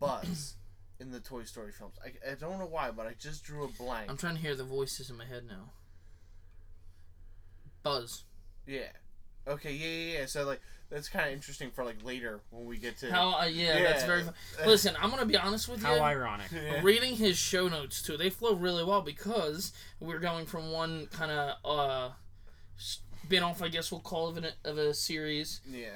[0.00, 0.56] Buzz
[0.98, 1.94] in the Toy Story films?
[2.04, 4.10] I, I don't know why, but I just drew a blank.
[4.10, 5.70] I'm trying to hear the voices in my head now.
[7.84, 8.24] Buzz.
[8.66, 8.90] Yeah.
[9.48, 9.72] Okay.
[9.72, 9.86] Yeah.
[9.86, 10.18] Yeah.
[10.20, 10.26] Yeah.
[10.26, 13.10] So like that's kind of interesting for like later when we get to.
[13.12, 13.38] How?
[13.40, 14.22] Uh, yeah, that's very.
[14.24, 14.34] Fun.
[14.66, 16.00] Listen, I'm gonna be honest with How you.
[16.00, 16.46] How ironic.
[16.52, 16.80] Yeah.
[16.82, 21.30] Reading his show notes too, they flow really well because we're going from one kind
[21.30, 22.10] of uh
[22.76, 25.90] spin off, I guess we'll call it, of a series, Yeah.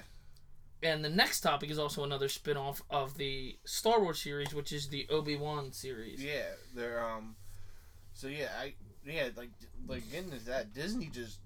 [0.83, 4.73] and the next topic is also another spin off of the Star Wars series, which
[4.73, 6.23] is the Obi Wan series.
[6.23, 6.53] Yeah.
[6.75, 7.35] They're um.
[8.13, 9.51] So yeah, I yeah like
[9.89, 11.39] like getting into that Disney just.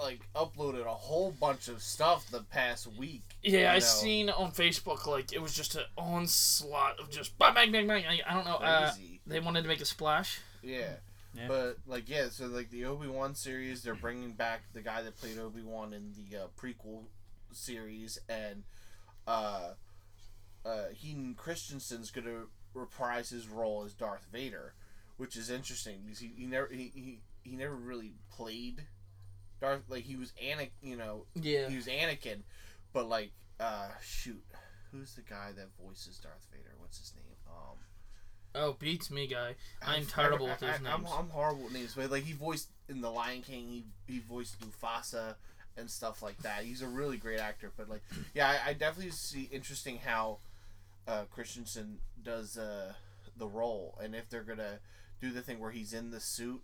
[0.00, 3.22] Like uploaded a whole bunch of stuff the past week.
[3.42, 3.80] Yeah, I know.
[3.80, 8.04] seen on Facebook like it was just an onslaught of just bang bang bang bang.
[8.06, 8.56] I, I don't know.
[8.56, 8.92] Uh,
[9.26, 10.40] they wanted to make a splash.
[10.62, 10.94] Yeah.
[11.34, 11.48] Yeah.
[11.48, 15.18] But like yeah, so like the Obi Wan series, they're bringing back the guy that
[15.18, 17.04] played Obi Wan in the uh, prequel
[17.52, 18.64] series, and
[19.26, 19.70] uh,
[20.64, 24.74] uh, Hayden Christensen's gonna reprise his role as Darth Vader,
[25.16, 28.82] which is interesting because he, he never he, he, he never really played
[29.62, 31.68] Darth like he was Anakin, you know, Yeah.
[31.68, 32.42] he was Anakin,
[32.92, 34.42] but like uh shoot,
[34.90, 36.74] who's the guy that voices Darth Vader?
[36.78, 37.24] What's his name?
[37.48, 37.78] Um.
[38.54, 39.54] Oh, beats me, guy.
[39.80, 41.14] I'm I've- terrible I- with his I- I'm, names.
[41.16, 44.56] I'm horrible with names, but like he voiced in The Lion King, he he voiced
[44.60, 45.36] Mufasa
[45.76, 46.64] and stuff like that.
[46.64, 48.02] He's a really great actor, but like
[48.34, 50.38] yeah, I, I definitely see interesting how
[51.08, 52.92] uh, Christensen does uh,
[53.36, 54.80] the role, and if they're gonna
[55.20, 56.62] do the thing where he's in the suit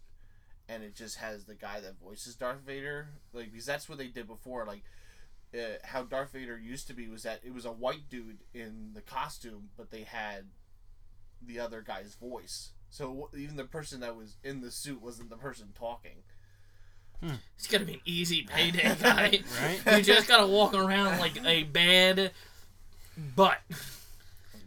[0.68, 4.08] and it just has the guy that voices Darth Vader, like because that's what they
[4.08, 4.82] did before, like.
[5.54, 8.90] Uh, how Darth Vader used to be was that it was a white dude in
[8.92, 10.44] the costume, but they had
[11.40, 12.72] the other guy's voice.
[12.90, 16.22] So even the person that was in the suit wasn't the person talking.
[17.56, 19.40] It's gonna be an easy payday, guy.
[19.62, 19.96] Right?
[19.96, 22.32] you just gotta walk around like a bad
[23.34, 23.58] butt.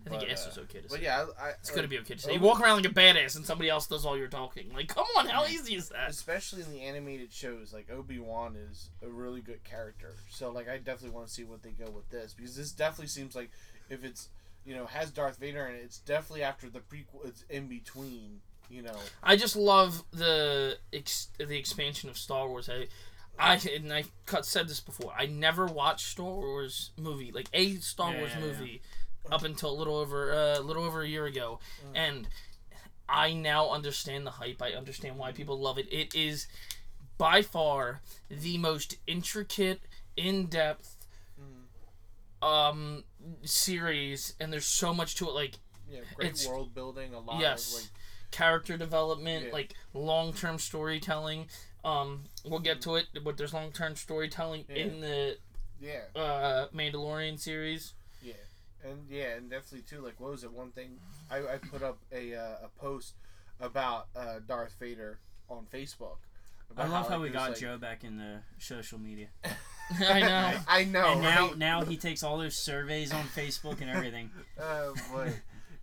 [0.06, 1.04] I think But, yes uh, is okay to But say.
[1.04, 2.34] yeah, I, I, It's gonna be okay to say.
[2.34, 4.72] You walk around like a badass and somebody else does all your talking.
[4.74, 6.10] Like, come on, how easy is that?
[6.10, 7.72] especially in the animated shows.
[7.74, 10.16] Like Obi Wan is a really good character.
[10.30, 13.08] So like I definitely want to see what they go with this because this definitely
[13.08, 13.52] seems like
[13.90, 14.30] if it's
[14.66, 17.26] you know has Darth Vader in it, it's definitely after the prequel.
[17.26, 18.42] It's in between.
[18.70, 18.96] You know.
[19.22, 22.70] I just love the ex- the expansion of Star Wars.
[22.70, 22.88] I,
[23.38, 25.12] I and I cut said this before.
[25.18, 28.50] I never watched Star Wars movie like a Star Yeah, Wars yeah, yeah.
[29.30, 31.92] Up until a little over a uh, little over a year ago, Mm.
[31.96, 32.28] and
[33.10, 34.62] I now understand the hype.
[34.62, 35.92] I understand why people love it.
[35.92, 36.48] It is
[37.18, 39.82] by far the most intricate,
[40.18, 40.98] in depth
[41.40, 42.46] Mhm.
[42.46, 43.04] um
[43.44, 45.34] series, and there's so much to it.
[45.34, 45.56] Like
[45.90, 47.14] Yeah, great It's- world building.
[47.14, 47.68] A lot yes.
[47.76, 47.92] of like
[48.32, 49.52] character development, Yeah.
[49.52, 51.50] like long term storytelling.
[51.84, 54.76] Um, we'll get to it, but there's long term storytelling Yeah.
[54.76, 55.38] in the
[55.82, 57.94] yeah, uh, Mandalorian series.
[58.84, 60.04] Yeah, and yeah, and definitely too.
[60.04, 60.52] Like what was it?
[60.52, 60.98] One thing
[61.30, 63.16] I, I put up a uh, a post
[63.60, 66.18] about uh, Darth Vader on Facebook.
[66.78, 69.28] I love how like, we got like- Joe back in the social media.
[70.00, 70.58] I know.
[70.68, 71.12] I know.
[71.12, 71.58] and now right?
[71.58, 74.30] now he takes all those surveys on Facebook and everything.
[74.60, 75.34] Oh boy.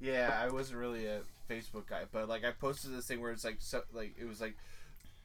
[0.00, 3.44] yeah, I wasn't really a Facebook guy, but like I posted this thing where it's
[3.44, 4.56] like so, like it was like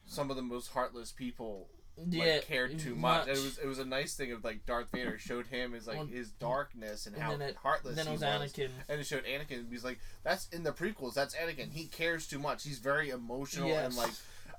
[0.06, 1.68] some of the most heartless people
[2.08, 3.26] Yeah, like cared too much.
[3.26, 3.36] much.
[3.36, 5.96] It was it was a nice thing of like Darth Vader showed him as like
[5.98, 8.52] Well, his darkness and, and how it- heartless Then it he was was.
[8.52, 8.68] Anakin.
[8.88, 9.60] And it showed Anakin.
[9.60, 11.14] and He's like, that's in the prequels.
[11.14, 11.70] That's Anakin.
[11.72, 12.64] He cares too much.
[12.64, 14.10] He's very emotional and like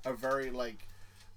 [0.04, 0.86] a very like,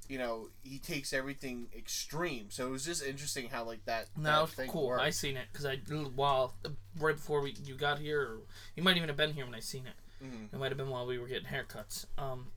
[0.07, 2.47] you know, he takes everything extreme.
[2.49, 4.07] So it was just interesting how like that.
[4.17, 4.87] No, that thing cool.
[4.87, 5.03] worked.
[5.03, 5.75] I seen it because I
[6.15, 6.53] while
[6.97, 8.37] right before we you got here, or
[8.75, 10.25] you might even have been here when I seen it.
[10.25, 10.53] Mhm.
[10.53, 12.05] It might have been while we were getting haircuts.
[12.17, 12.47] Um,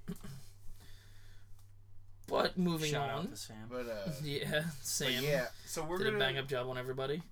[2.29, 3.19] but moving Shout on.
[3.25, 3.57] out to Sam.
[3.71, 5.47] But uh, Yeah, but Sam yeah.
[5.67, 7.23] So we're did gonna a bang up job on everybody.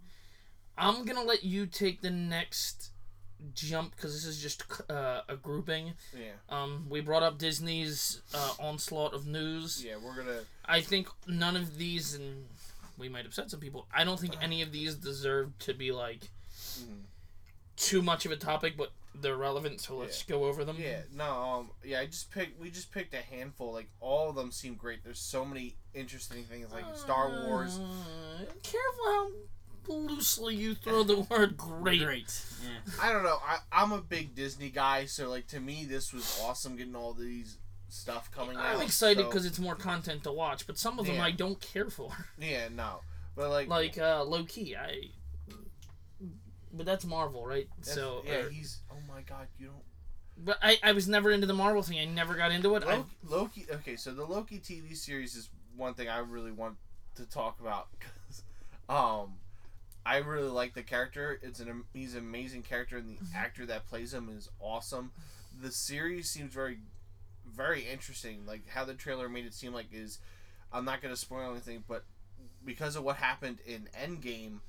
[0.77, 2.91] I'm gonna let you take the next
[3.55, 5.93] jump because this is just uh, a grouping.
[6.19, 9.85] Yeah, Um, we brought up Disney's uh, onslaught of news.
[9.85, 9.95] yeah.
[10.03, 10.41] We're gonna.
[10.65, 12.47] I think none of these, and
[12.99, 13.87] we might upset some people.
[13.95, 16.29] I don't think any of these deserve to be like
[16.79, 17.03] mhm.
[17.77, 19.81] too much of a topic, but they're relevant.
[19.81, 20.77] So let's go over them.
[20.79, 22.61] Yeah, no, um, yeah, I just picked.
[22.61, 23.73] We just picked a handful.
[23.73, 25.03] Like all of them seem great.
[25.05, 27.79] There's so many interesting things, like Star Wars.
[27.79, 29.29] Uh, careful how
[29.89, 32.03] loosely you throw the word great.
[32.03, 32.43] Great.
[32.63, 32.93] Yeah.
[33.03, 33.39] I don't know.
[33.47, 37.13] I I'm a big Disney guy, so like to me, this was awesome getting all
[37.13, 38.65] these stuff coming out.
[38.77, 41.25] I'm excited so- because it's more content to watch, but some of them Yeah.
[41.25, 42.13] I don't care for.
[42.39, 43.01] yeah, no,
[43.35, 45.11] but like Like uh, Loki, I.
[46.73, 47.69] But that's Marvel, right?
[47.79, 48.81] that's- So yeah, or- he's.
[48.91, 49.83] Oh my god, you don't.
[50.45, 51.99] but I, I was never into the Marvel thing.
[51.99, 52.87] I never got into it.
[52.87, 53.67] Loki, Loki.
[53.73, 56.77] Okay, so the Loki TV series is one thing I really want
[57.17, 58.43] to talk about because,
[58.89, 59.35] um,
[60.07, 61.39] I really like the character.
[61.43, 65.11] It's an he's an amazing character, and the actor that plays him is awesome.
[65.61, 66.79] The series seems very,
[67.47, 68.47] very interesting.
[68.47, 70.19] Like how the trailer made it seem like is,
[70.73, 72.05] I'm not gonna spoil anything, but
[72.65, 74.61] because of what happened in Endgame,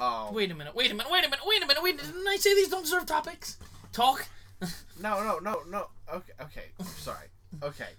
[0.00, 2.26] um, Wait a minute, wait a minute, wait a minute, wait a minute, wait, didn't
[2.26, 3.58] I say these don't deserve topics?
[3.92, 4.26] Talk?
[5.00, 5.88] no, no, no, no.
[6.12, 6.64] Okay, okay,
[6.96, 7.28] sorry.
[7.62, 7.90] Okay,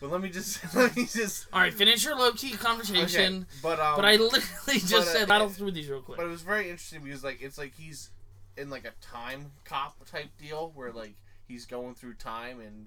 [0.00, 1.46] but let me just let me just.
[1.52, 3.34] Alright, finish your Loki conversation.
[3.34, 6.18] Okay, but um, But I literally just but, uh, said rattle through these real quick.
[6.18, 8.10] But it was very interesting because like it's like he's
[8.56, 11.14] in like a time cop type deal where like
[11.46, 12.86] he's going through time and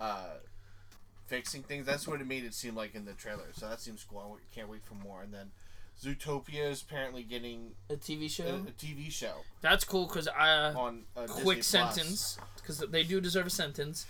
[0.00, 0.38] uh
[1.26, 1.86] fixing things.
[1.86, 3.46] That's what it made it seem like in the trailer.
[3.52, 4.38] So that seems cool.
[4.38, 5.22] I can't wait for more.
[5.22, 5.50] And then
[6.02, 8.44] Zootopia is apparently getting A TV show?
[8.66, 9.32] a TV show
[9.62, 10.72] That's cool because I.
[10.74, 14.06] on uh, quick Disney sentence because they do deserve a sentence.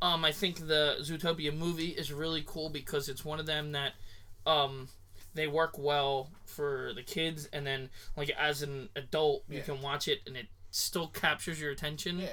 [0.00, 3.92] Um, I think the Zootopia movie is really cool because it's one of them that,
[4.46, 4.88] um,
[5.34, 10.08] they work well for the kids, and then like as an adult, you can watch
[10.08, 12.18] it and it still captures your attention.
[12.20, 12.28] Yeah,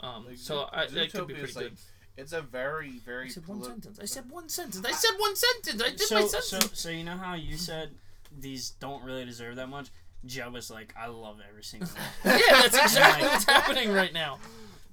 [0.00, 1.76] Um, like, so Zo- I, that could be Zootopia pretty is, like, good.
[2.16, 3.98] it's a very very I said one poli- sentence.
[4.00, 4.86] I said one sentence.
[4.86, 5.82] I said one sentence.
[5.82, 6.80] I did so, my so, sentence.
[6.80, 7.90] so you know how you said
[8.38, 9.88] these don't really deserve that much?
[10.24, 11.88] Joe was like, I love every single
[12.22, 12.38] one.
[12.38, 14.38] yeah, that's exactly what's happening right now.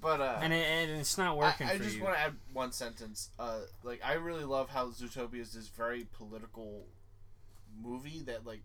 [0.02, 2.72] But uh, and, it, and it's not working I for just want to add one
[2.72, 3.30] sentence.
[3.38, 6.86] Uh, like I really love how Zootopia is this very political
[7.82, 8.62] movie that like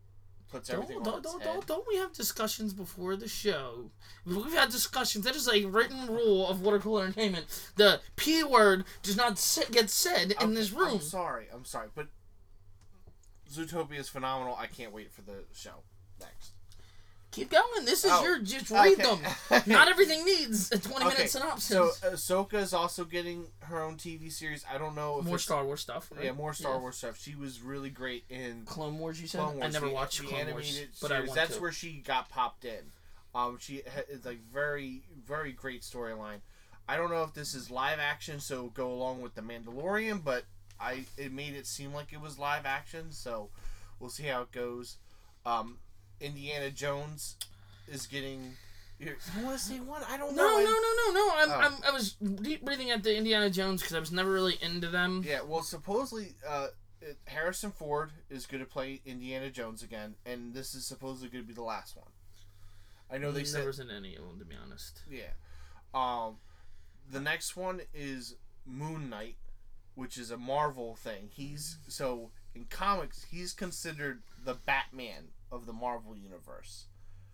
[0.50, 1.52] puts everything Don't, on don't, its don't, head.
[1.54, 3.90] don't, don't we have discussions before the show?
[4.24, 5.24] We've had discussions.
[5.24, 7.46] That is a written rule of water cooler entertainment.
[7.76, 10.94] The P word does not sit, get said in I'm- this room.
[10.94, 11.46] I'm sorry.
[11.52, 12.06] I'm sorry, but
[13.52, 14.57] Zootopia is phenomenal.
[14.59, 15.83] I can't wait for the show
[16.20, 16.52] next.
[17.30, 17.85] Keep going.
[17.85, 19.02] This is Oh, your just read okay.
[19.02, 19.62] them.
[19.66, 21.66] Not everything needs a twenty Okay, minute synopsis.
[21.66, 24.64] So Ahsoka is also getting her own TV series.
[24.72, 26.12] I don't know if more it's, Star Wars stuff.
[26.14, 26.26] Right?
[26.26, 26.78] Yeah, more Star Yeah.
[26.80, 27.18] Wars stuff.
[27.20, 29.20] She was really great in Clone Wars.
[29.20, 29.64] You said Clone Wars.
[29.64, 31.28] I never the- watched the Clone Wars, animated but I series.
[31.30, 31.61] want That's to.
[31.62, 32.92] where she got popped in.
[33.35, 36.38] Um, she it's like very very great storyline.
[36.88, 40.44] I don't know if this is live action, so go along with the Mandalorian, but
[40.80, 43.50] I it made it seem like it was live action, so
[44.00, 44.98] we'll see how it goes.
[45.46, 45.78] Um,
[46.20, 47.37] Indiana Jones
[47.88, 48.52] is getting.
[48.98, 50.02] You want to say one?
[50.08, 50.58] I don't no, know.
[50.58, 51.32] no, no, no, no, no.
[51.37, 51.66] I'm, Oh.
[51.66, 54.88] I'm, I was deep breathing at the Indiana Jones because I was never really into
[54.88, 55.24] them.
[55.26, 56.68] Yeah, well, supposedly uh,
[57.26, 61.48] Harrison Ford is going to play Indiana Jones again, and this is supposedly going to
[61.48, 62.06] be the last one.
[63.10, 65.02] I know they said wasn't any of them, to be honest.
[65.10, 65.34] Yeah.
[65.92, 66.37] Um,
[67.10, 69.37] the next one is Moon Knight,
[69.94, 71.28] which is a Marvel thing.
[71.33, 76.85] He's so in comics he's considered the Batman of the Marvel universe.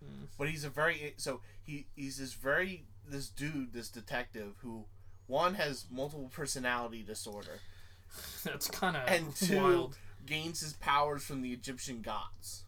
[0.03, 0.25] Hmm.
[0.38, 4.85] But he's a very so he he's this very this dude this detective who
[5.27, 7.61] one has multiple personality disorder
[8.44, 9.96] That's kind of and two wild.
[10.27, 12.64] gains his powers from the Egyptian gods.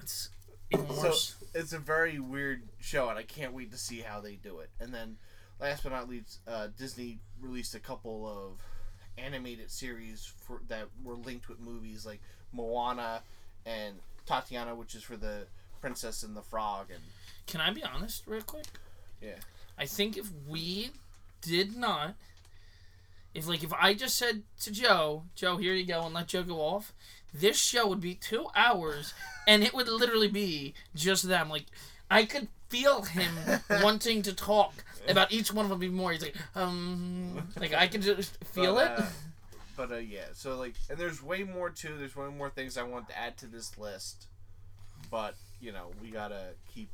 [0.00, 0.30] It's
[0.72, 1.12] So
[1.54, 4.70] it's a very weird show, and I can't wait to see how they do it.
[4.80, 5.16] And then,
[5.60, 8.60] last but not least, uh, Disney released a couple of
[9.18, 12.20] animated series for that were linked with movies like
[12.52, 13.22] Moana
[13.66, 13.96] and
[14.26, 15.46] Tiana, which is for the
[15.80, 17.00] Princess and the Frog, and
[17.46, 18.66] Can I be honest, real quick?
[19.20, 19.36] Yeah.
[19.78, 20.90] I think if we
[21.42, 22.14] did not
[23.34, 26.44] if like if I just said to Joe, Joe, here you go, and let Joe
[26.44, 26.92] go off,
[27.32, 29.12] this show would be two hours,
[29.46, 31.50] and it would literally be just them.
[31.50, 31.66] Like
[32.10, 33.34] I could feel him
[33.82, 36.12] wanting to talk about each one of them even more.
[36.12, 38.98] He's like, um, like I can just feel But, it.
[39.00, 39.06] uh,
[39.76, 41.96] but uh, yeah, so like, and there's way more too.
[41.98, 44.26] There's way more things I want to add to this list,
[45.10, 46.90] but you know, we gotta keep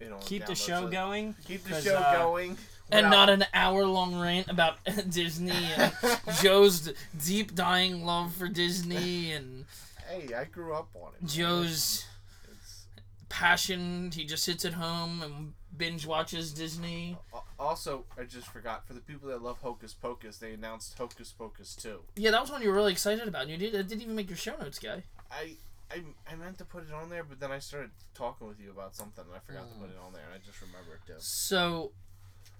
[0.00, 0.20] it on.
[0.20, 1.34] Keep the show so going.
[1.46, 2.58] Keep the show uh, going.
[2.90, 4.78] and not an hour long rant about
[5.10, 5.92] Disney and
[6.42, 6.92] Joe's
[7.24, 9.64] deep dying love for Disney and
[10.08, 11.26] Hey, I grew up on it.
[11.26, 12.04] Joe's
[13.28, 14.10] passion.
[14.12, 17.16] He just sits at home and binge watches Disney.
[17.58, 21.74] Also, I just forgot for the people that love Hocus Pocus, they announced Hocus Pocus
[21.76, 22.00] 2.
[22.16, 23.42] Yeah, that was one you were really excited about.
[23.42, 23.74] And you did.
[23.74, 25.02] It didn't even make your show notes, guy.
[25.30, 25.56] I,
[25.90, 28.70] I I meant to put it on there, but then I started talking with you
[28.70, 31.14] about something and I forgot to put it on there, and I just remembered too.
[31.18, 31.92] So,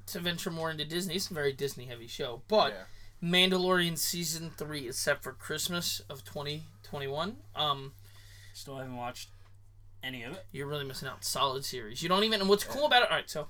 [0.06, 2.42] to venture more into Disney, it's a very Disney heavy show.
[2.48, 2.84] But yeah.
[3.22, 7.36] Mandalorian season three is set for Christmas of 2021.
[7.56, 7.92] Um,
[8.52, 9.30] Still haven't watched
[10.04, 10.46] any of it.
[10.52, 11.24] you're really missing out.
[11.24, 12.02] Solid series.
[12.02, 12.40] You don't even.
[12.40, 13.10] And what's cool about it?
[13.10, 13.46] All right, so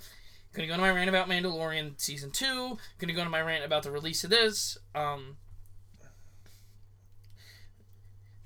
[0.53, 2.79] gonna go to my rant about Mandalorian season two.
[2.99, 4.79] Gonna go to my rant about the release of this.
[4.95, 5.37] Um,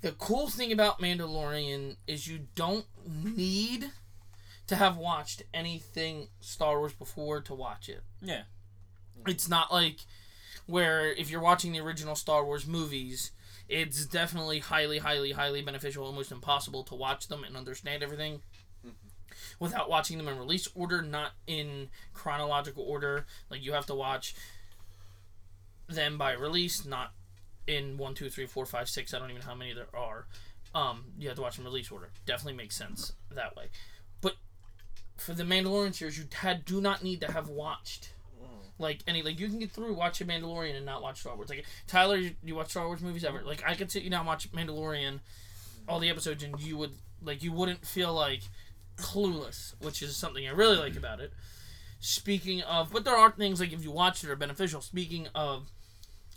[0.01, 3.90] the cool thing about Mandalorian is you don't need
[4.68, 8.03] to have watched anything Star Wars before to watch it.
[8.23, 8.42] Yeah.
[9.27, 10.01] It's not like
[10.66, 13.33] where if you're watching the original Star Wars movies,
[13.68, 18.40] it's definitely highly, highly, highly beneficial, almost impossible to watch them and understand everything
[19.61, 23.26] without watching them in release order, not in chronological order.
[23.50, 24.35] Like you have to watch
[25.88, 27.12] them by release, not
[27.66, 29.12] in one, two, three, four, five, six.
[29.12, 30.26] I don't even know how many there are.
[30.74, 32.11] Um, you have to watch them in release order.
[32.26, 33.64] Definitely makes sense that way.
[34.20, 34.37] But
[35.16, 38.11] for the Mandalorian series, you had do not need to have watched
[38.79, 41.49] like any like you can get through watching Mandalorian and not watch Star Wars.
[41.49, 43.43] Like Tyler, you, you watch Star Wars movies ever?
[43.43, 45.21] Like I could sit you down watch Mandalorian,
[45.88, 48.43] all the episodes, and you would like you wouldn't feel like
[48.97, 51.33] clueless, which is something I really like about it.
[52.01, 54.81] Speaking of, but there are things like if you watch it are beneficial.
[54.81, 55.71] Speaking of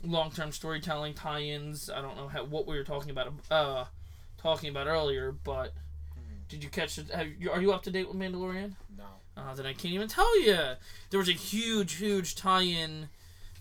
[0.04, 3.86] long-term storytelling tie-ins, I don't know how, what we were talking about uh
[4.38, 5.73] talking about earlier, but
[6.51, 7.10] did you catch it?
[7.12, 8.73] Have you, are you up to date with Mandalorian?
[8.97, 9.06] No.
[9.41, 10.58] Uh, that I can't even tell you.
[11.10, 13.10] There was a huge, huge tie-in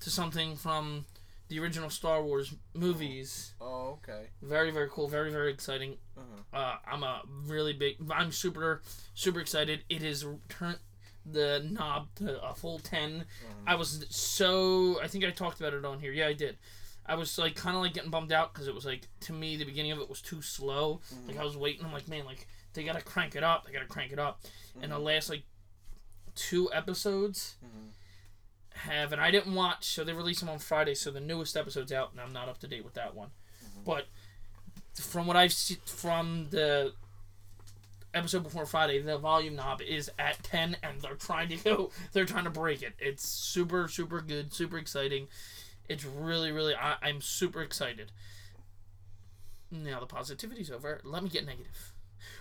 [0.01, 1.07] to something from
[1.49, 3.55] the original Star Wars movies.
[3.61, 4.27] Oh, okay.
[4.43, 5.09] Very, very cool.
[5.09, 5.97] Very, very exciting.
[6.17, 6.59] Uh-huh.
[6.59, 7.97] Uh, I'm a really big.
[8.11, 8.83] I'm super,
[9.15, 9.85] super excited.
[9.89, 10.79] It is turned
[11.27, 13.27] the knob to a full 10
[13.67, 15.01] I was so.
[15.03, 16.13] I think I talked about it on here.
[16.13, 16.57] Yeah, I did.
[17.07, 19.57] I was like kind of like getting bummed out because it was like to me
[19.57, 21.01] the beginning of it was too slow.
[21.27, 21.85] Like I was waiting.
[21.85, 23.67] I'm like, man, like they gotta crank it up.
[23.67, 24.41] They gotta crank it up.
[24.81, 25.43] And the last like
[26.35, 27.89] two episodes mm-hmm.
[28.91, 30.95] have, and I didn't watch, so they released them on Friday.
[30.95, 33.29] So the newest episode's out, and I'm not up to date with that one.
[33.65, 33.85] Mm-hmm.
[33.85, 34.07] But
[34.95, 36.93] from what I've seen from the
[38.15, 42.25] episode before Friday, the volume knob is at 10, and they're trying to go, they're
[42.25, 42.95] trying to break it.
[42.99, 45.29] It's super, super good, super exciting.
[45.89, 48.13] It's really, really, I, I'm super excited.
[49.71, 51.01] Now the positivity's over.
[51.05, 51.93] Let me get negative.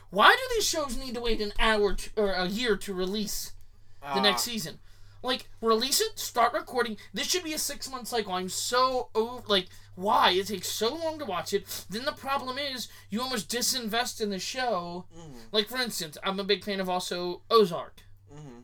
[0.10, 3.54] Why do these shows need to wait an hour to, or a year to release
[4.02, 4.80] the next season?
[5.22, 6.96] Like, release it, start recording.
[7.14, 8.34] This should be a six month cycle.
[8.34, 9.44] I'm so over.
[9.48, 10.32] Like, why?
[10.32, 11.86] It takes so long to watch it.
[11.90, 15.06] Then the problem is, you almost disinvest in the show.
[15.52, 18.02] Like, for instance, I'm a big fan of also Ozark.
[18.34, 18.60] Mm-hmm.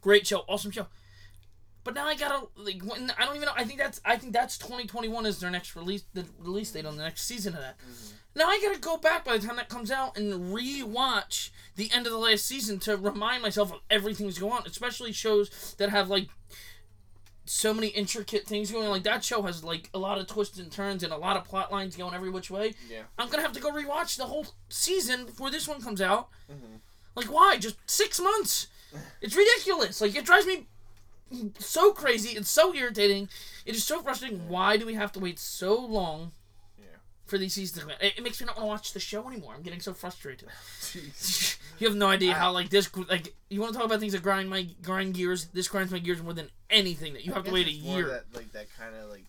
[0.00, 0.88] Great show, awesome show.
[1.90, 3.52] But now I gotta like when I don't even know.
[3.56, 6.96] I think that's I think that's 2021 is their next release the release date on
[6.96, 7.80] the next season of that.
[8.36, 12.06] Now I gotta go back by the time that comes out and re-watch the end
[12.06, 15.90] of the last season to remind myself of everything that's going on, especially shows that
[15.90, 16.28] have like
[17.44, 18.92] so many intricate things going on.
[18.92, 21.42] Like that show has like a lot of twists and turns and a lot of
[21.42, 22.74] plot lines going every which way.
[22.88, 23.02] Yeah.
[23.18, 26.28] I'm gonna have to go rewatch the whole season before this one comes out.
[26.48, 26.76] Mm-hmm.
[27.16, 27.56] Like why?
[27.58, 28.68] Just six months?
[29.20, 30.00] It's ridiculous.
[30.00, 30.68] Like it drives me
[31.58, 32.36] so crazy.
[32.36, 33.28] It's so irritating.
[33.64, 34.48] It is so frustrating.
[34.48, 36.32] Why do we have to wait so long
[36.78, 36.84] Yeah.
[37.26, 37.96] for these seasons to come?
[38.00, 39.54] It, it makes me not want to watch the show anymore.
[39.54, 40.48] I'm getting so frustrated.
[41.80, 44.22] You have no idea how like this like you want to talk about things that
[44.22, 45.46] grind my grind gears.
[45.46, 48.06] This grinds my gears more than anything that you have to wait a year.
[48.06, 49.24] That, like that kind of like,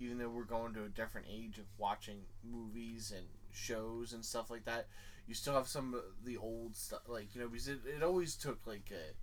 [0.00, 4.50] even though we're going to a different age of watching movies and shows and stuff
[4.50, 4.88] like that,
[5.28, 7.02] you still have some of the old stuff.
[7.06, 9.14] Like you know, because it, it always took like a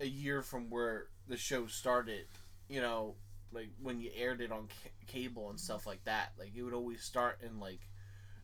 [0.00, 2.26] a year from where the show started.
[2.68, 3.14] You know,
[3.52, 6.32] like when you aired it on ca- cable and stuff like that.
[6.38, 7.80] Like it would always start in like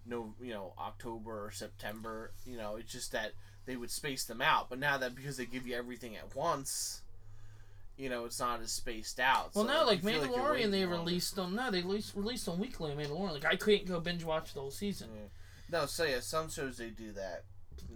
[0.07, 2.33] no, you know, October or September.
[2.47, 3.33] You know, it's just that
[3.67, 4.71] they would space them out.
[4.71, 7.03] But now that because they give you everything at once
[7.99, 9.51] you know, it's not as spaced out.
[9.55, 11.57] Well, so no, like you feel you're Mandalorian, waiting they released them.
[11.57, 13.33] no, they released released on weekly Mandalorian.
[13.33, 15.09] Like I couldn't go binge watch the whole season.
[15.71, 17.43] No, so yeah, some shows they do that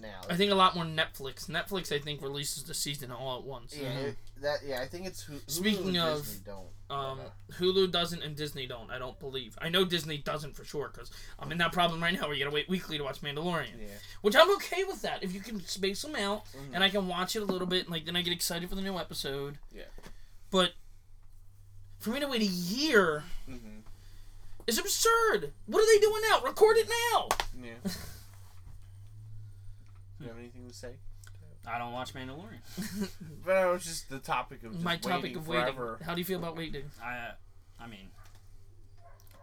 [0.00, 0.20] now.
[0.28, 1.48] I think a lot more Netflix.
[1.48, 3.76] Netflix, I think, releases the season all at once.
[3.76, 6.66] Yeah, it- that yeah, I think it's Hulu Speaking and of, Disney don't.
[6.90, 7.20] Um,
[7.52, 8.90] Hulu doesn't and Disney don't.
[8.90, 9.56] I don't believe.
[9.62, 12.42] I know Disney doesn't for sure because I'm in that problem right now where you
[12.44, 13.86] gotta wait weekly to watch Mandalorian, yeah,
[14.22, 16.74] which I'm okay with that if you can space them out Mhm.
[16.74, 17.82] and I can watch it a little bit.
[17.84, 19.58] And, like then I get excited for the new episode.
[19.72, 19.82] Yeah.
[20.50, 20.72] But
[22.00, 23.78] for me to wait a year hmm
[24.66, 25.52] is absurd.
[25.66, 26.40] What are they doing now?
[26.40, 27.28] Record it now.
[27.62, 27.74] yeah.
[30.22, 30.92] you have anything to say?
[31.66, 32.60] I don't watch Mandalorian.
[33.44, 35.64] But it was just the topic of just My topic waiting of waiting.
[35.74, 35.98] forever.
[36.04, 36.84] How do you feel about waiting?
[37.02, 37.30] I, uh,
[37.80, 38.08] I mean,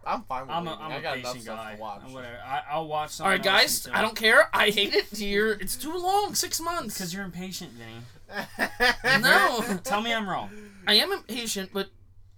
[0.06, 0.84] I'm fine with I'm a, waiting.
[0.84, 1.74] I'm I a got enough patient stuff guy.
[1.74, 2.02] to watch.
[2.10, 2.38] Whatever.
[2.44, 3.52] I, I'll watch All right, something.
[3.52, 3.88] right, guys.
[3.92, 4.48] I don't care.
[4.54, 5.18] I hate it.
[5.18, 6.34] You're, it's too long.
[6.34, 6.94] Six months.
[6.94, 8.00] Because you're impatient, Vinny.
[9.20, 9.62] No.
[9.84, 10.50] Tell me I'm wrong.
[10.86, 11.88] I am impatient, but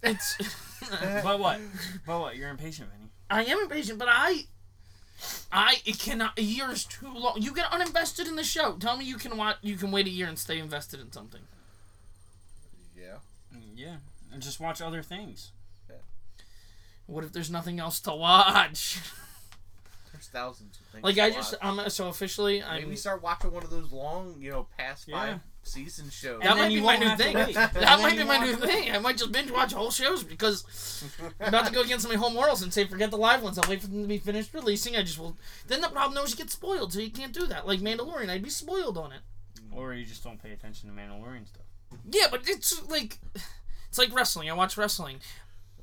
[0.03, 0.37] it's.
[1.23, 1.61] But what?
[2.07, 2.37] But what?
[2.37, 3.11] You're impatient, Vinny.
[3.31, 4.41] I am impatient, but I,
[5.53, 6.39] I it cannot.
[6.39, 7.41] A year is too long.
[7.41, 8.77] You get uninvested in the show.
[8.77, 9.57] Tell me you can watch.
[9.63, 11.43] You can wait a year and stay invested in something.
[12.97, 13.17] yeah.
[13.55, 13.97] Mm, Yeah.
[14.33, 15.53] And just watch other things.
[15.91, 15.97] Yeah.
[17.07, 18.99] What if there's nothing else to watch?
[20.13, 21.05] There's thousands of things.
[21.05, 21.79] Like to I just, watch.
[21.85, 22.63] I'm so officially.
[22.63, 22.83] I'm.
[22.83, 25.15] maybe start watching one of those long, you know, past Yeah.
[25.21, 26.41] five season shows.
[26.43, 27.35] that might be my new thing.
[27.55, 28.91] That might be my new thing.
[28.91, 30.65] I might just binge watch whole shows because
[31.41, 33.59] I'm about to go against my home morals and say forget the live ones.
[33.59, 34.97] I'll wait for them to be finished releasing.
[34.97, 35.37] I just will.
[35.69, 37.67] Then the problem is you get spoiled, so you can't do that.
[37.67, 39.21] Like Mandalorian, I'd be spoiled on it.
[39.75, 41.63] Or you just don't pay attention to Mandalorian stuff.
[42.11, 43.19] Yeah, but it's like
[43.89, 44.51] it's like wrestling.
[44.51, 45.19] I watch wrestling.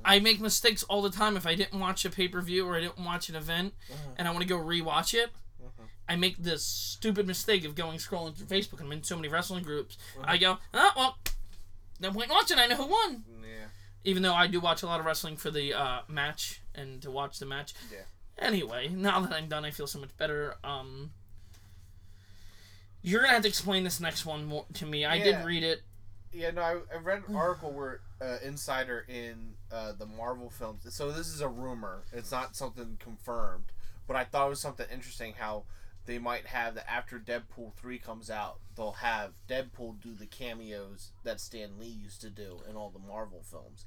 [0.04, 2.76] I make mistakes all the time if I didn't watch a pay per view or
[2.76, 4.10] I didn't watch an event Uh-huh.
[4.18, 5.30] and I want to go rewatch it.
[6.10, 8.80] I make this stupid mistake of going scrolling through Facebook.
[8.80, 9.96] I'm in so many wrestling groups.
[10.24, 11.18] I go, oh well,
[12.00, 12.58] no point in watching.
[12.58, 13.22] I know who won.
[13.42, 13.66] Yeah.
[14.02, 17.12] Even though I do watch a lot of wrestling for the uh, match and to
[17.12, 17.74] watch the match.
[17.92, 18.00] Yeah.
[18.44, 20.56] Anyway, now that I'm done, I feel so much better.
[20.64, 21.12] Um,
[23.02, 25.04] you're gonna have to explain this next one more to me.
[25.04, 25.24] I Yeah.
[25.24, 25.82] did read it.
[26.32, 30.82] Yeah, no, I, I read an article where uh, insider in uh, the Marvel films.
[30.92, 32.02] So this is a rumor.
[32.12, 33.66] It's not something confirmed,
[34.06, 35.64] but I thought it was something interesting how
[36.06, 41.12] they might have that after Deadpool three comes out, they'll have Deadpool do the cameos
[41.24, 43.84] that Stan Lee used to do in all the Marvel films,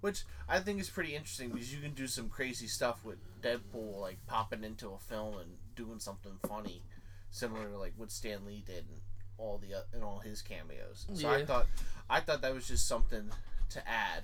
[0.00, 4.00] which I think is pretty interesting because you can do some crazy stuff with Deadpool,
[4.00, 6.82] like popping into a film and doing something funny,
[7.30, 9.00] similar to like what Stan Lee did in
[9.38, 11.06] all the uh, in all his cameos.
[11.14, 11.66] So I thought
[12.08, 13.30] I thought that was just something
[13.70, 14.22] to add,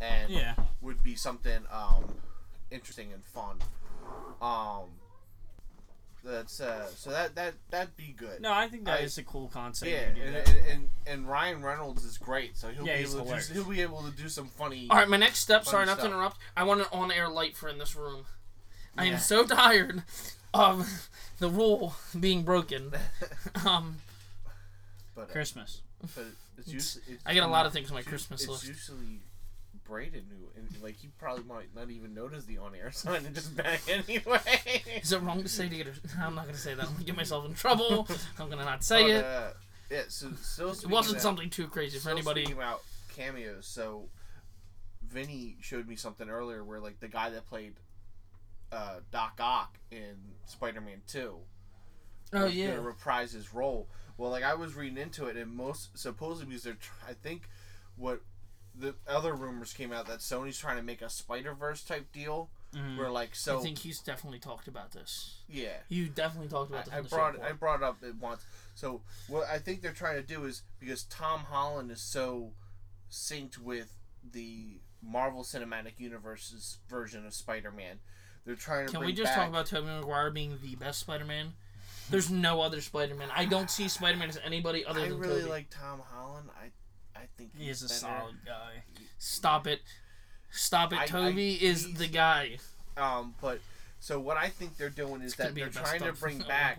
[0.00, 0.54] and Yeah.
[0.80, 2.04] would be something um,
[2.70, 3.58] interesting and fun.
[4.40, 4.90] Um,
[6.24, 8.40] that's uh, so that that that'd be good.
[8.40, 9.90] No, I think that I- is a cool concept.
[9.90, 13.40] Yeah, and, and, and, and Ryan Reynolds is great, so he'll Yeah, be able to
[13.48, 14.86] do, he'll be able to do some funny.
[14.90, 15.64] All right, my next step.
[15.64, 16.36] Fun Sorry, not to interrupt.
[16.56, 18.24] I want an on-air light for in this room.
[18.96, 20.02] I am so tired
[20.52, 21.08] of
[21.38, 22.92] the rule being broken.
[23.66, 23.96] Um,
[25.14, 25.80] but, uh, Christmas.
[26.14, 26.26] but
[26.58, 28.66] it's usually, it's, I get a lot of things on my it's, Christmas it's list.
[28.68, 29.20] usually
[29.88, 33.56] Braden who, and like he probably might not even notice the on-air sign and just
[33.56, 34.38] bang anyway.
[35.02, 35.86] Is it wrong to say to get?
[35.88, 35.90] A,
[36.22, 36.84] I'm not gonna say that.
[36.86, 38.06] I'm gonna get myself in trouble.
[38.38, 39.24] I'm gonna not say it.
[39.24, 39.48] uh,
[39.90, 42.52] yeah, so still It wasn't of- something too crazy for anybody.
[42.52, 42.82] about
[43.16, 44.08] cameos, so
[45.02, 47.74] Vinny showed me something earlier where like the guy that played
[48.70, 50.16] uh, Doc Ock in
[50.46, 51.36] Spider-Man Two
[52.34, 52.68] Oh was yeah.
[52.68, 53.88] gonna reprise his role.
[54.18, 56.76] Well, like I was reading into it, and most supposedly because they're,
[57.08, 57.48] I think,
[57.96, 58.20] what
[58.78, 62.50] the other rumors came out that Sony's trying to make a Spider Verse type deal,
[62.74, 62.98] Mhm.
[62.98, 65.36] where like so I think he's definitely talked about this.
[65.48, 65.78] yeah.
[65.88, 66.88] You definitely talked about.
[66.92, 67.48] I, I on the show brought before.
[67.48, 68.44] I brought it up it once.
[68.74, 72.52] So what I think they're trying to do is because Tom Holland is so
[73.10, 78.00] synced with the Marvel Cinematic Universe's version of Spider-Man,
[78.44, 81.54] they're trying to Can we just back, talk about Tobey Maguire being the best Spider-Man?
[82.10, 83.28] There's no other Spider-Man.
[83.34, 86.48] I don't see Spider-Man as anybody other I than I really like Tom Holland.
[86.58, 86.70] I
[87.36, 87.98] think He is a better.
[88.00, 88.82] solid guy.
[89.18, 89.80] Stop it.
[90.50, 90.98] Stop it.
[90.98, 92.58] I- I- Tobey is the guy.
[92.96, 93.60] Um, but
[94.00, 96.78] so what I think they're doing is It's that they're trying to bring back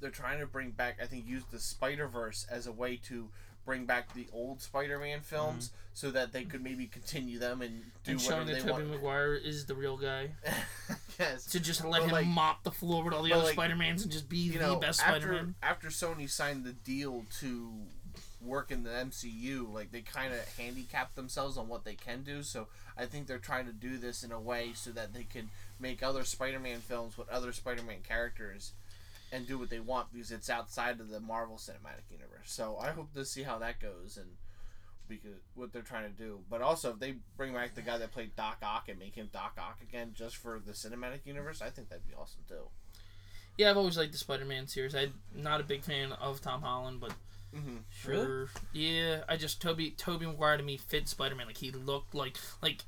[0.00, 3.28] they're trying to bring back I think use the Spider Verse as a way to
[3.64, 8.12] bring back the old Spider-Man films so that they could maybe continue them and do
[8.12, 8.90] and showing whatever that they Tobey want.
[8.96, 10.32] Maguire is the real guy.
[11.18, 11.46] yes.
[11.46, 14.02] To just let But, him like- mop the floor with all the other like, Spider-Mans
[14.02, 15.54] and just be the know, best after Spider-Man.
[15.62, 17.72] after Sony signed the deal to
[18.44, 22.42] work in the MCU, like they kind of handicap themselves on what they can do.
[22.42, 25.50] So I think they're trying to do this in a way so that they can
[25.78, 28.72] make other Spider-Man films with other Spider-Man characters
[29.32, 32.46] and do what they want because it's outside of the Marvel Cinematic Universe.
[32.46, 34.28] So I hope to see how that goes and
[35.08, 36.40] because what they're trying to do.
[36.48, 39.28] But also, if they bring back the guy that played Doc Ock and make him
[39.32, 42.68] Doc Ock again just for the cinematic universe, I think that'd be awesome too.
[43.56, 44.94] Yeah, I've always liked the Spider-Man series.
[44.94, 47.12] I'm not a big fan of Tom Holland, but
[47.54, 47.76] Mm-hmm.
[47.90, 48.48] sure.
[48.72, 51.46] Yeah, I just Tobey Tobey Maguire to me fit Spider-Man.
[51.46, 52.84] Like he looked like like.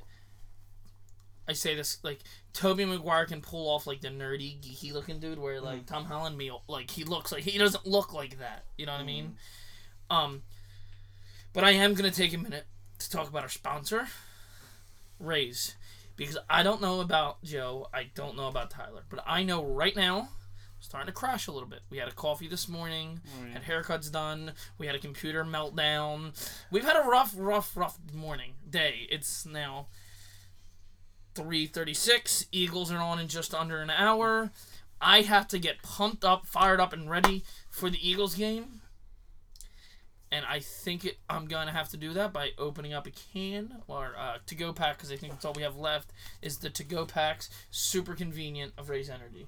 [1.49, 2.19] I say this like
[2.53, 6.37] Tobey Maguire can pull off like the nerdy geeky looking dude, where like Tom Holland
[6.37, 8.64] me like he looks like he doesn't look like that.
[8.77, 9.37] You know what I mean?
[10.11, 10.43] Um,
[11.53, 12.64] but I am gonna take a minute
[12.99, 14.09] to talk about our sponsor,
[15.21, 15.77] Raze,
[16.17, 19.95] because I don't know about Joe, I don't know about Tyler, but I know right
[19.95, 20.31] now,
[20.87, 21.80] starting to crash a little bit.
[21.91, 23.20] We had a coffee this morning,
[23.53, 26.32] had haircuts done, we had a computer meltdown.
[26.70, 29.09] We've had a rough, rough, rough morning day.
[29.11, 29.89] It's now.
[31.34, 34.53] 336 Eagles are on in just under an hour.
[35.01, 38.80] I have to get pumped up, fired up, and ready for the Eagles game.
[40.30, 43.11] And I think it, I'm going to have to do that by opening up a
[43.11, 46.12] can or uh, to go pack because I think that's all we have left
[46.43, 47.51] is the to go packs.
[47.70, 49.47] Super convenient of Raise Energy.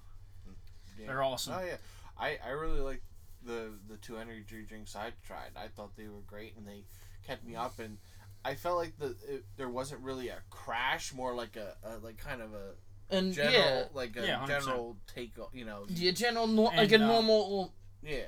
[1.06, 1.54] They're awesome.
[1.56, 1.76] Oh yeah,
[2.18, 3.02] I I really like
[3.44, 5.50] the the two energy drinks I tried.
[5.56, 6.84] I thought they were great and they
[7.26, 7.98] kept me up and
[8.44, 12.16] I felt like the it, there wasn't really a crash, more like a, a like
[12.18, 12.72] kind of a
[13.10, 15.32] And general yeah, like a Yeah, general take.
[15.52, 17.72] You know, yeah, general nor- like a uh, normal.
[18.02, 18.24] yeah.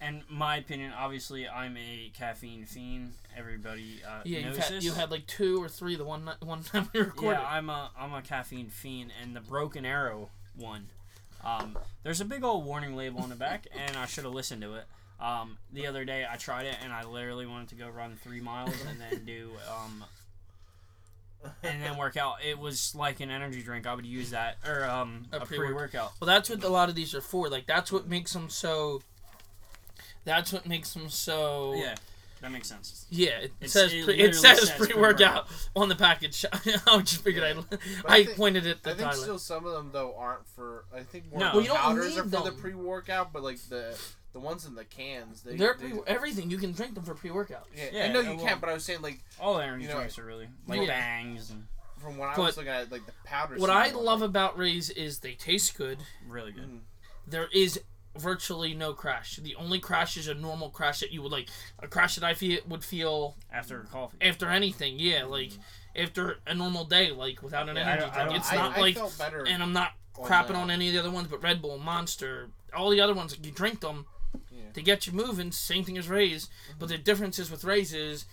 [0.00, 3.14] And my opinion, obviously, I'm a caffeine fiend.
[3.36, 4.84] Everybody uh, Yeah, you knows had, this.
[4.84, 7.40] you had like two or three the one one time we recorded.
[7.40, 10.88] Yeah, I'm a I'm a caffeine fiend, and the Broken Arrow one.
[11.44, 14.62] Um, there's a big old warning label on the back, and I should have listened
[14.62, 14.84] to it.
[15.20, 18.40] Um, the other day I tried it, and I literally wanted to go run three
[18.40, 20.04] miles and then do um,
[21.62, 22.36] and then work out.
[22.44, 23.86] It was like an energy drink.
[23.86, 26.12] I would use that or um, A a, pre workout.
[26.20, 27.48] Well, that's what a lot of these are for.
[27.48, 29.02] Like that's what makes them so.
[30.24, 31.74] That's what makes them so.
[31.74, 31.94] Yeah,
[32.40, 33.06] that makes sense.
[33.10, 36.44] Yeah, it It's- says it pre, it says, says pre-workout on the package.
[36.86, 37.62] I just figured Yeah.
[38.06, 39.14] I I, I think- pointed it I think Tyler.
[39.14, 40.84] still some of them though aren't for.
[40.94, 41.50] I think more No.
[41.54, 43.98] Well, you don't powders need are for the pre-workout, but like the
[44.34, 47.14] the ones in the cans, they, They're they pre- everything you can drink them for
[47.14, 47.66] pre-workout.
[47.74, 49.84] yeah, Yeah, I know uh, you well- can, but I was saying like All energy
[49.84, 50.86] You know, drinks are really like Yeah.
[50.88, 51.66] bangs and
[51.98, 53.60] from when I But was looking at like the powders.
[53.60, 55.98] What I love about Raze is they taste good.
[56.28, 56.68] really good.
[56.70, 56.80] Mm.
[57.26, 57.80] There is
[58.18, 59.36] virtually no crash.
[59.36, 61.48] The only crash is a normal crash that you would like
[61.80, 64.18] a crash that I feel would feel After a coffee.
[64.20, 64.98] after anything.
[64.98, 65.52] Yeah, like
[65.96, 68.32] after a normal day, like without an Yeah, energy drink.
[68.36, 69.46] It's I, not I like better.
[69.46, 70.56] and I'm not on crapping that.
[70.56, 73.50] on any of the other ones, but Red Bull, Monster, all the other ones, you
[73.50, 74.06] drink them
[74.50, 74.70] Yeah.
[74.74, 75.52] to get you moving.
[75.52, 76.78] Same thing as Raze, Mm-hmm.
[76.78, 78.24] but the difference is with Raze is,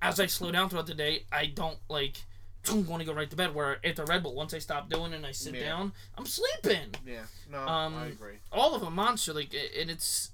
[0.00, 2.24] as I slow down throughout the day, I don't like
[2.70, 3.54] want to go right to bed.
[3.54, 5.64] Where at the Red Bull, once I stop doing it and I sit Yeah.
[5.64, 6.94] down, I'm sleeping.
[7.06, 8.34] Yeah, no, Um, I agree.
[8.52, 10.30] All of them Monster, like, and it's.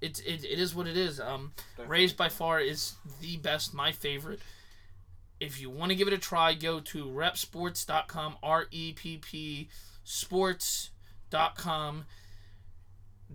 [0.00, 1.18] It's it, it is what it is.
[1.18, 1.90] Um, Definitely.
[1.90, 4.38] Raze by far is the best, my favorite.
[5.40, 9.68] If you want to give it a try, go to reppsports.com, R E P P
[10.04, 12.04] sports.com.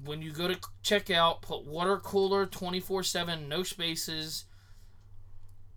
[0.05, 4.45] When you go to check out, put water cooler 24 7, no spaces,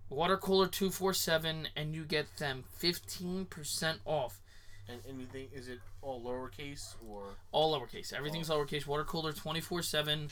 [0.08, 4.40] water cooler 247, and you get them 15% off.
[4.88, 8.12] And anything is it all lowercase or All lowercase.
[8.12, 8.86] Everything's lowercase.
[8.86, 10.28] Water cooler 24 7.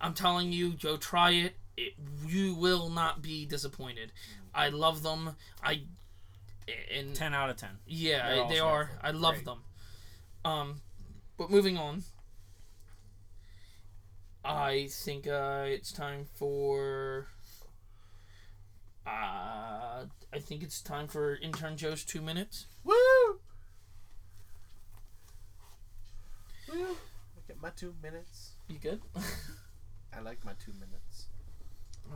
[0.00, 1.54] I'm telling you, go try it.
[1.76, 1.94] it.
[2.26, 4.10] You will not be disappointed.
[4.52, 5.36] I love them.
[5.62, 5.82] I.
[6.92, 7.70] And Ten out of ten.
[7.86, 8.90] yeah, They're they are.
[9.02, 9.44] I love Great.
[9.44, 9.58] them.
[10.44, 10.76] Um,
[11.36, 12.02] but moving on.
[14.44, 17.28] I think uh, it's time for.
[19.06, 22.66] Uh, I think it's time for intern Joe's two minutes.
[22.84, 22.94] woo?
[26.72, 26.86] Woo!
[26.92, 28.52] I get my two minutes.
[28.68, 29.00] You good?
[30.16, 31.26] I like my two minutes.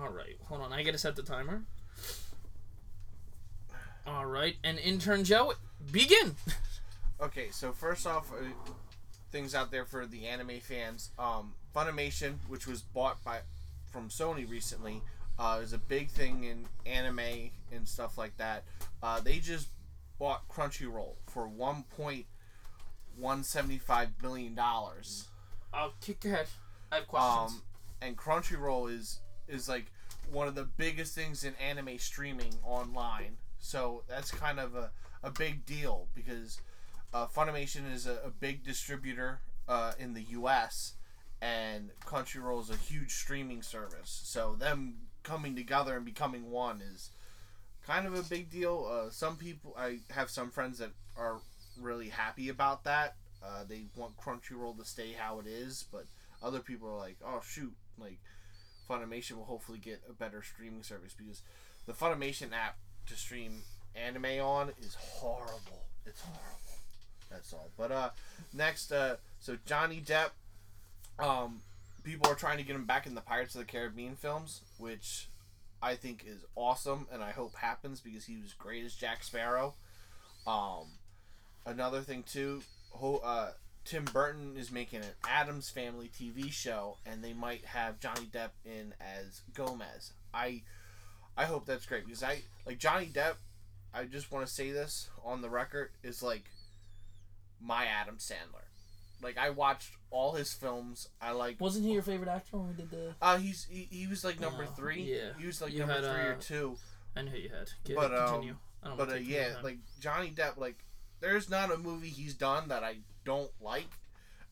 [0.01, 0.72] All right, hold on.
[0.72, 1.62] I gotta set the timer.
[4.07, 5.55] All right, and intern Joe,
[5.93, 6.36] begin.
[7.20, 8.45] Okay, so first off, uh,
[9.32, 11.11] things out there for the anime fans.
[11.18, 13.41] Um, Funimation, which was bought by
[13.91, 15.03] from Sony recently,
[15.39, 18.64] uh, is a big thing in anime and stuff like that.
[19.03, 19.68] Uh, they just
[20.18, 22.26] bought Crunchyroll for one point
[23.16, 25.28] one seventy five billion dollars.
[25.72, 26.47] I'll kick ahead.
[26.91, 27.53] I have questions.
[27.53, 27.62] Um,
[28.01, 29.86] and Crunchyroll is is like
[30.30, 33.36] one of the biggest things in anime streaming online.
[33.59, 34.91] So that's kind of a,
[35.22, 36.61] a big deal because
[37.12, 40.95] uh, Funimation is a, a big distributor uh, in the U.S.
[41.41, 44.20] and Crunchyroll is a huge streaming service.
[44.24, 44.95] So them
[45.29, 47.11] coming together and becoming one is
[47.87, 48.89] kind of a big deal.
[48.91, 51.41] Uh, some people, I have some friends that are
[51.81, 53.16] really happy about that.
[53.45, 56.05] Uh, they want Crunchyroll to stay how it is, but
[56.43, 58.18] other people are like, oh shoot, like
[58.89, 61.43] Funimation will hopefully get a better streaming service because
[61.87, 63.62] the Funimation app to stream
[63.95, 65.85] anime on is horrible.
[66.07, 66.79] It's horrible.
[67.31, 67.70] That's all.
[67.76, 68.11] But uh,
[68.55, 70.31] next, uh, so Johnny Depp,
[71.18, 71.61] um,
[72.09, 75.29] people are trying to get him back in the Pirates of the Caribbean films, which
[75.83, 79.75] I think is awesome, and I hope happens because he was great as Jack Sparrow.
[80.47, 80.87] Um,
[81.67, 83.51] another thing too, ho- uh,
[83.85, 88.51] Tim Burton is making an Addams Family TV show, and they might have Johnny Depp
[88.65, 90.15] in as Gomez.
[90.33, 90.63] I,
[91.37, 93.35] I hope that's great because I like Johnny Depp.
[93.93, 96.45] I just want to say this on the record is like
[97.61, 98.68] my Adam Sandler.
[99.23, 101.09] Like I watched all his films.
[101.21, 101.61] I like.
[101.61, 103.14] Wasn't he your favorite actor when we did the?
[103.21, 105.03] Uh, he's he, he was like number three.
[105.03, 105.31] yeah.
[105.39, 106.77] He was like You number had, three or uh, two.
[107.16, 107.71] I know you had.
[107.85, 108.57] Get, But, um, continue.
[108.83, 110.85] I don't But uh, wanna take too much yeah, like Johnny Depp, like
[111.21, 113.91] there's not a movie he's done that I don't like,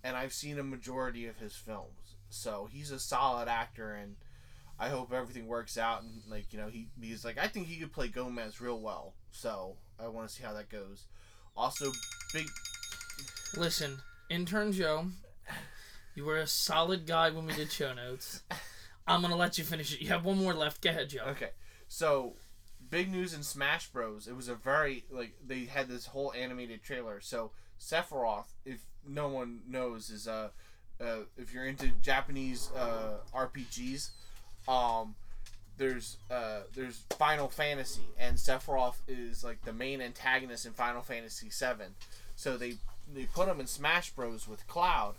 [0.02, 2.16] and I've seen a majority of his films.
[2.28, 4.16] So he's a solid actor, and
[4.80, 6.02] I hope everything works out.
[6.02, 9.14] And like you know, he he's like I think he could play Gomez real well.
[9.30, 11.04] So I want to see how that goes.
[11.56, 11.92] Also,
[12.34, 12.48] big
[13.56, 13.98] Listen,
[14.28, 15.06] intern Joe,
[16.14, 18.42] you were a solid guy when we did show notes.
[19.06, 20.00] I'm gonna let you finish it.
[20.00, 20.82] You have one more left.
[20.82, 21.24] Go ahead, Joe.
[21.28, 21.50] Okay,
[21.88, 22.34] so
[22.90, 24.26] big news in Smash Bros.
[24.26, 27.20] It was a very like they had this whole animated trailer.
[27.20, 30.48] So Sephiroth, if no one knows, is uh,
[31.00, 34.10] uh if you're into Japanese uh RPGs,
[34.66, 35.14] um,
[35.76, 41.50] there's uh there's Final Fantasy and Sephiroth is like the main antagonist in Final Fantasy
[41.50, 41.94] Seven.
[42.34, 42.74] So they
[43.12, 45.14] they put him in Smash Bros with Cloud,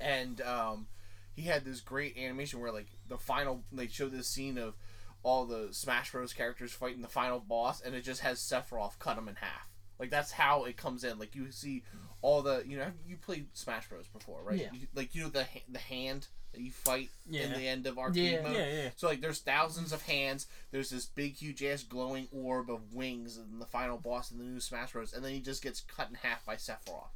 [0.00, 0.86] and um,
[1.34, 4.74] he had this great animation where like the final they show this scene of
[5.22, 9.18] all the Smash Bros characters fighting the final boss, and it just has Sephiroth cut
[9.18, 9.68] him in half.
[9.98, 11.18] Like that's how it comes in.
[11.18, 11.82] Like you see
[12.22, 14.60] all the you know you played Smash Bros before, right?
[14.60, 14.68] Yeah.
[14.72, 18.32] You, like you know the the hand that you fight in the end of arcade
[18.34, 18.42] Yeah.
[18.42, 18.56] mode.
[18.56, 18.88] Yeah, yeah.
[18.96, 20.46] So like there's thousands of hands.
[20.70, 24.44] There's this big huge ass glowing orb of wings and the final boss in the
[24.44, 25.12] new Smash Bros.
[25.12, 27.08] And then he just gets cut in half by Sephiroth.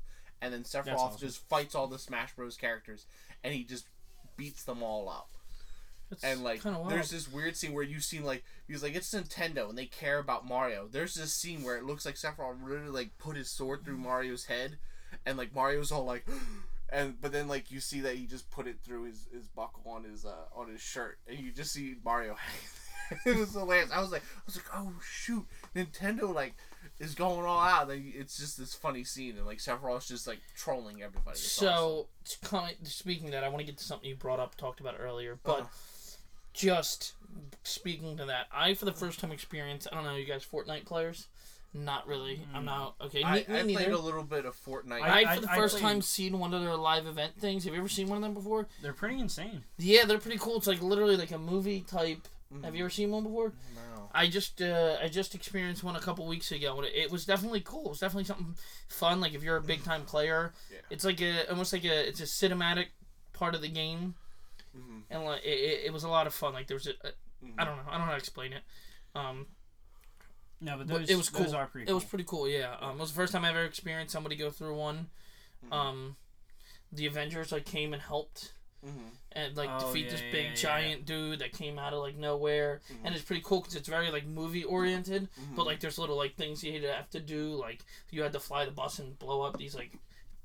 [0.42, 1.20] And then Sephiroth awesome.
[1.20, 3.06] just fights all the Smash Bros characters
[3.42, 3.86] and he just
[4.36, 5.28] beats them all up.
[6.10, 9.68] That's And like there's this weird scene where you see like he's like it's Nintendo
[9.68, 10.88] and they care about Mario.
[10.90, 14.46] There's this scene where it looks like Sephiroth really like put his sword through Mario's
[14.46, 14.76] head
[15.24, 16.40] and like Mario's all like oh,
[16.92, 19.82] and but then like you see that he just put it through his, his buckle
[19.90, 22.36] on his uh on his shirt and you just see Mario
[23.26, 23.90] it was hilarious.
[23.90, 26.54] I was like I was like, oh shoot, Nintendo like
[27.00, 27.88] is going all out.
[27.88, 31.32] Like, it's just this funny scene and like Sephiroth's just like trolling everybody.
[31.32, 31.50] It's.
[31.50, 32.06] So,
[32.42, 34.94] kind speaking of that, I want to get to something you brought up, talked about
[35.00, 35.68] earlier, but Uh-huh.
[36.54, 37.14] just
[37.64, 39.88] speaking to that, I for the first time experienced.
[39.90, 41.26] I don't know, you guys, Fortnite players?
[41.72, 42.40] Not really.
[42.52, 43.22] I'm not okay.
[43.22, 43.84] I, me, me I neither.
[43.84, 45.02] played a little bit of Fortnite.
[45.02, 47.64] I, I- for the I first played- time seen one of their live event things.
[47.64, 48.66] Have you ever seen one of them before?
[48.82, 49.62] They're pretty insane.
[49.78, 50.56] Yeah, they're pretty cool.
[50.56, 52.26] It's like literally like a movie type.
[52.52, 52.64] Mhm.
[52.64, 53.52] Have you ever seen one before?
[53.76, 54.10] No.
[54.12, 57.24] I just uh, I just experienced one a couple weeks ago, and it, it was
[57.24, 57.84] definitely cool.
[57.86, 58.56] It was definitely something
[58.88, 59.20] fun.
[59.20, 60.78] Like if you're a big time player, Yeah.
[60.90, 62.86] it's like a almost like a it's a cinematic
[63.32, 64.16] part of the game,
[64.76, 65.02] Mhm.
[65.10, 66.52] and like it, it, it was a lot of fun.
[66.52, 67.12] Like there was a, a
[67.46, 67.54] Mhm.
[67.58, 68.62] I don't know I don't know how to explain it.
[69.14, 69.46] Um,
[70.60, 71.56] No, but But those, it was those cool.
[71.56, 71.94] are pretty it cool.
[71.96, 72.48] was pretty cool.
[72.48, 75.08] Yeah, um, it was the first time I ever experienced somebody go through one.
[75.66, 75.72] Mhm.
[75.72, 76.16] Um,
[76.92, 78.52] the Avengers like came and helped
[78.84, 79.10] Mhm.
[79.32, 82.00] and like Oh, defeat yeah, this yeah, big yeah, giant dude that came out of
[82.00, 82.96] like nowhere, Mhm.
[83.04, 85.28] and it's pretty cool because it's very like movie oriented.
[85.38, 85.54] Mhm.
[85.56, 87.54] But like, there's little like things you have to do.
[87.54, 89.92] Like, you had to fly the bus and blow up these like,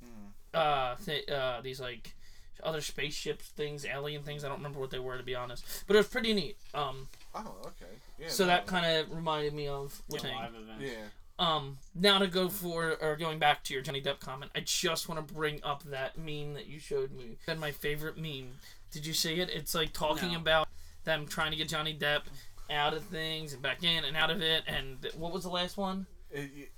[0.04, 0.32] Mhm.
[0.54, 2.16] uh, th- uh, these like
[2.64, 4.44] other spaceships things, alien things.
[4.44, 5.84] I don't remember what they were to be honest.
[5.88, 6.58] But it was pretty neat.
[6.74, 7.92] Um, Oh, okay.
[8.20, 8.30] Yeah.
[8.30, 8.48] so no.
[8.48, 10.54] that kind of reminded me of Yeah, Wu-Tang.
[10.80, 10.90] Yeah.
[11.38, 15.10] Um, now to go for or going back to your Johnny Depp comment, I just
[15.10, 17.38] want to bring up that meme that you showed me.
[17.46, 18.54] Been my favorite meme.
[18.92, 19.50] Did you see it?
[19.50, 20.38] It's like talking No.
[20.40, 20.70] about
[21.04, 22.22] them trying to get Johnny Depp
[22.70, 24.64] out of things and back in and out of it.
[24.66, 26.06] And what was the last one?
[26.32, 26.72] It, it-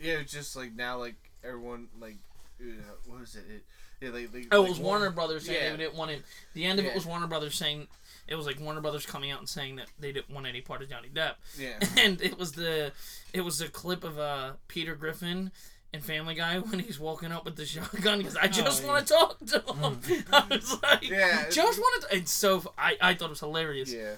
[0.00, 2.16] yeah, it's just like now, like everyone, like,
[2.60, 2.64] uh,
[3.06, 3.44] what was it?
[3.48, 3.64] it
[4.00, 5.70] yeah, they, they, Oh, it was Warner Brothers saying yeah.
[5.70, 6.22] they didn't want him.
[6.54, 6.92] The end of Yeah.
[6.92, 7.86] it was Warner Brothers saying
[8.28, 10.82] it was like Warner Brothers coming out and saying that they didn't want any part
[10.82, 11.34] of Johnny Depp.
[11.58, 11.78] Yeah.
[11.98, 12.92] and it was the
[13.32, 15.50] it was a clip of uh Peter Griffin
[15.92, 19.06] in Family Guy when he's walking up with the shotgun because I just Oh, want
[19.06, 20.24] to talk to him.
[20.32, 22.08] I was like, Yeah, just wanted.
[22.10, 23.92] To, it's so I I thought it was hilarious.
[23.92, 24.12] Yeah.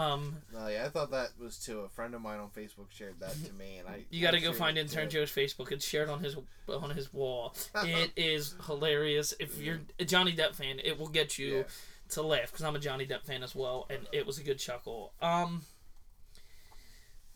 [0.00, 1.80] Um, No, yeah, I thought that was too.
[1.80, 4.04] A friend of mine on Facebook shared that to me, and I.
[4.10, 5.18] you got to go find Intern too.
[5.24, 5.70] Joe's Facebook.
[5.72, 6.36] It's shared on his
[6.68, 7.54] on his wall.
[7.84, 9.34] It is hilarious.
[9.38, 11.62] If you're a Johnny Depp fan, it will get you Yeah.
[12.10, 14.58] to laugh because I'm a Johnny Depp fan as well, and it was a good
[14.58, 15.12] chuckle.
[15.20, 15.62] Um,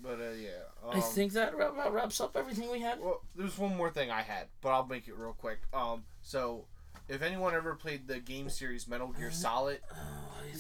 [0.01, 0.51] But uh, yeah.
[0.91, 3.01] I um, think that wrap- wraps up everything we had.
[3.01, 5.61] Well, there's one more thing I had, but I'll make it real quick.
[5.73, 6.67] Um, so
[7.09, 9.79] if anyone ever played the game series Metal Gear Solid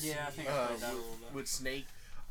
[0.00, 1.34] Yeah, I think I uh, played that a with, little bit.
[1.34, 1.86] with Snake,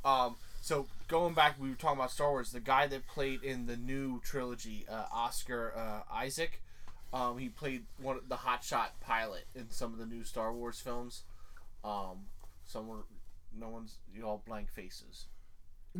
[0.05, 2.51] um, so going back, we were talking about Star Wars.
[2.51, 6.61] The guy that played in the new trilogy, uh, Oscar uh, Isaac,
[7.13, 11.23] um, he played one the hotshot pilot in some of the new Star Wars films.
[11.83, 12.27] Um,
[12.65, 13.03] some were
[13.57, 15.25] no one's you all blank faces.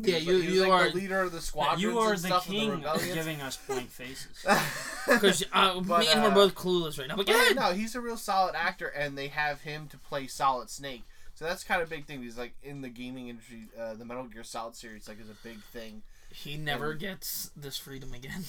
[0.01, 1.81] He Yeah, you like- you like are the leader of the squadrons.
[1.81, 4.45] You are and the stuff king of the of giving us blank faces.
[5.07, 7.15] because uh, But, me and him are uh, both clueless right now.
[7.15, 7.55] But go Yeah, ahead.
[7.55, 11.03] no, he's a real solid actor, and they have him to play Solid Snake.
[11.35, 12.21] So that's kind of a big thing.
[12.23, 15.35] He's like in the gaming industry, uh, the Metal Gear Solid series like is a
[15.43, 16.01] big thing.
[16.31, 18.43] He never And- gets this freedom again.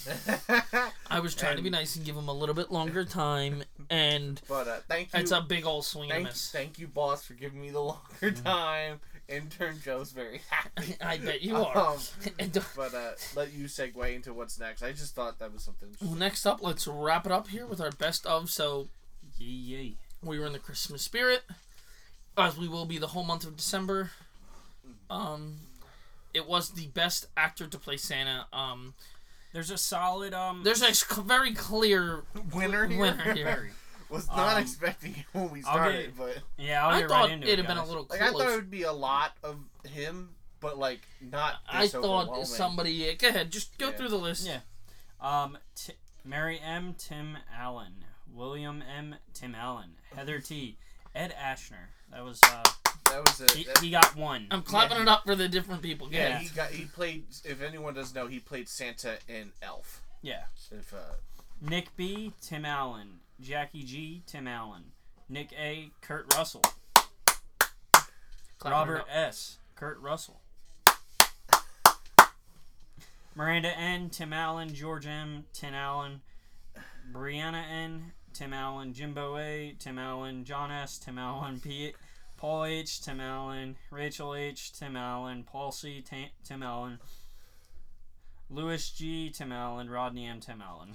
[1.09, 4.41] I was trying to be nice and give him a little bit longer time, and
[4.47, 6.49] but uh, thank you, it's a big old swing and miss.
[6.51, 8.99] thank you, boss, for giving me the longer time.
[9.27, 10.95] Intern Joe's very happy.
[11.01, 11.77] I bet you are.
[11.77, 11.97] Um,
[12.39, 14.83] And, uh, but uh, let you segue into what's next.
[14.83, 15.89] I just thought that was something.
[16.01, 18.49] well, next up, let's wrap it up here with our best of.
[18.49, 18.87] So
[19.37, 19.93] Yay, yay.
[20.23, 21.43] we were in the Christmas spirit,
[22.37, 24.11] as we will be the whole month of December.
[25.09, 25.55] Um,
[26.33, 28.45] it was the best actor to play Santa.
[28.53, 28.93] Um,
[29.53, 30.63] There's a solid um.
[30.63, 32.23] there's a very clear
[32.53, 32.99] Winner here.
[32.99, 33.71] winner here.
[34.09, 37.23] Was not Um, expecting it when we started, get- but yeah, I'll I get thought
[37.23, 39.35] right into it'd have been a little like I thought it would be a lot
[39.43, 39.57] of
[39.89, 41.55] him, but like not.
[41.67, 43.13] I thought somebody.
[43.15, 43.95] Go ahead, just go Yeah.
[43.95, 44.45] through the list.
[44.47, 44.59] Yeah.
[45.19, 45.93] Um, T-
[46.23, 46.93] Mary M.
[46.97, 49.15] Tim Allen, William M.
[49.33, 50.77] Tim Allen, Heather T.
[51.15, 51.87] Ed Asner.
[52.11, 52.63] That was uh,
[53.09, 53.57] that was a.
[53.57, 54.47] he, that- he got one.
[54.51, 55.03] I'm clapping Yeah.
[55.03, 56.07] it up for the different people.
[56.07, 57.25] Go yeah, he got he played.
[57.43, 60.01] If anyone doesn't know, he played Santa in Elf.
[60.21, 60.43] Yeah.
[60.71, 60.97] If uh,
[61.61, 62.33] Nick B.
[62.41, 64.23] Tim Allen, Jackie G.
[64.25, 64.91] Tim Allen,
[65.29, 65.91] Nick A.
[66.01, 66.63] Kurt Russell,
[67.95, 69.05] it Robert.
[69.11, 69.57] S.
[69.75, 70.41] Kurt Russell.
[73.35, 74.09] Miranda N.
[74.09, 75.45] Tim Allen, George M.
[75.53, 76.21] Tim Allen,
[77.11, 78.13] Brianna N.
[78.33, 79.75] Tim Allen, Jimbo A.
[79.77, 80.97] Tim Allen, John S.
[80.97, 81.93] Tim Allen, P.
[82.37, 83.01] Paul H.
[83.01, 84.71] Tim Allen, Rachel H.
[84.73, 86.03] Tim Allen, Paul C.
[86.43, 86.99] Tim Allen,
[88.49, 89.29] Louis G.
[89.31, 90.39] Tim Allen, Rodney M.
[90.39, 90.89] Tim Allen.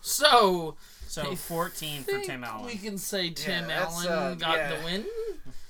[0.00, 0.76] So
[1.06, 2.66] So I 14 for Tim Allen.
[2.66, 4.76] We can say Tim that's, Allen uh, got yeah.
[4.76, 5.04] the win.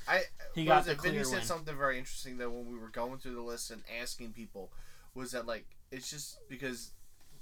[0.08, 0.22] I
[0.54, 1.02] He got was the it?
[1.02, 1.42] Vinny clear said win.
[1.44, 4.70] something very interesting though when we were going through the list and asking people
[5.14, 6.90] was that like it's just because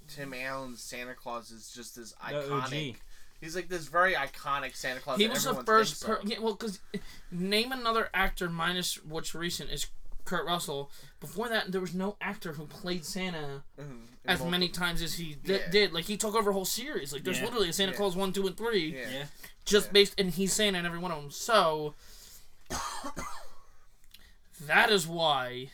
[0.07, 2.71] Tim Allen's Santa Claus is just this The OG.
[2.71, 2.97] iconic.
[3.41, 5.19] He's like this very iconic Santa Claus.
[5.19, 6.03] He that was the everyone first.
[6.05, 6.29] thinks Per- of.
[6.31, 6.81] yeah, well, because
[7.31, 9.87] name another actor minus what's recent is
[10.29, 10.91] Kurt Russell.
[11.21, 14.07] Before that, there was no actor who played Santa Mhm.
[14.25, 15.71] as Multiple- many times as he di- Yeah.
[15.71, 15.93] did.
[15.93, 17.13] Like he took over a whole series.
[17.13, 17.45] Like there's Yeah.
[17.47, 17.97] literally a Santa Yeah.
[17.97, 19.11] Claus one, two, and three, Yeah.
[19.11, 19.27] Yeah.
[19.65, 19.93] just Yeah.
[19.93, 21.31] based, and he's Santa in every one of them.
[21.31, 21.95] So
[24.61, 25.71] that is why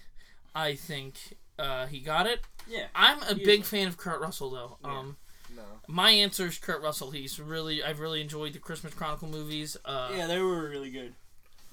[0.55, 2.41] I think uh, he got it.
[2.69, 2.87] Yeah.
[2.95, 4.79] I'm a He big fan of Kurt Russell though.
[4.85, 4.99] Yeah.
[4.99, 5.17] Um,
[5.55, 5.63] No.
[5.87, 7.11] my answer is Kurt Russell.
[7.13, 9.77] He's really I've really enjoyed the Christmas Chronicle movies.
[9.85, 11.15] Uh, Yeah, they were really good.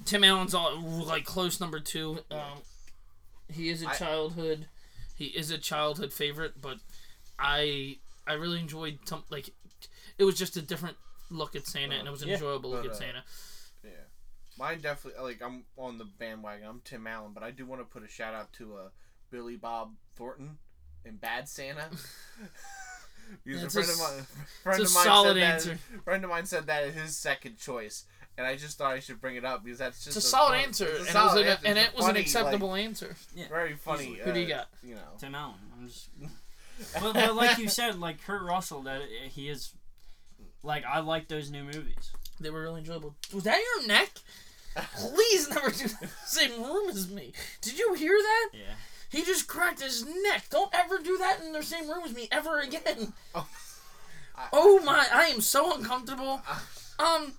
[0.05, 2.19] Tim Allen's all, like close number two.
[2.29, 2.61] Um,
[3.51, 4.67] he is a childhood,
[5.15, 6.77] he is a childhood favorite, but
[7.37, 7.97] I
[8.27, 9.49] I really enjoyed some like
[10.17, 10.97] it was just a different
[11.29, 12.35] look at Santa, and it was an Yeah.
[12.35, 13.23] enjoyable look But, at uh, Santa.
[13.83, 13.89] Yeah.
[14.57, 16.67] Mine definitely like I'm on the bandwagon.
[16.67, 18.89] I'm Tim Allen, but I do want to put a shout out to uh,
[19.29, 20.57] Billy Bob Thornton
[21.05, 21.89] in Bad Santa.
[23.45, 24.25] He's a a friend of mine,
[24.63, 25.69] friend a of mine solid said answer.
[25.93, 28.05] That, friend of mine said that is his second choice,
[28.41, 30.55] and I just thought I should bring it up because that's just It's a solid
[30.55, 31.65] fun- answer, it's a and it was, an, answer.
[31.67, 33.15] and it was an funny, acceptable answer.
[33.37, 34.15] like, very funny.
[34.23, 34.67] Who do you uh, got?
[34.83, 35.55] You know, Tim Allen.
[35.77, 36.09] I'm just.
[37.01, 39.73] but, but like you said, like Kurt Russell, that he is.
[40.63, 42.11] Like I like those new movies.
[42.39, 43.15] They were really enjoyable.
[43.33, 44.09] Was that your neck?
[44.95, 47.33] Please never do the same room as me.
[47.61, 48.49] Did you hear that?
[48.53, 48.73] Yeah.
[49.09, 50.45] He just cracked his neck.
[50.49, 53.13] Don't ever do that in the same room as me ever again.
[53.35, 53.47] Oh.
[54.35, 56.41] I- Oh my, I am so uncomfortable.
[56.97, 57.33] Um.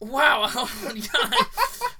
[0.00, 0.70] Wow, oh.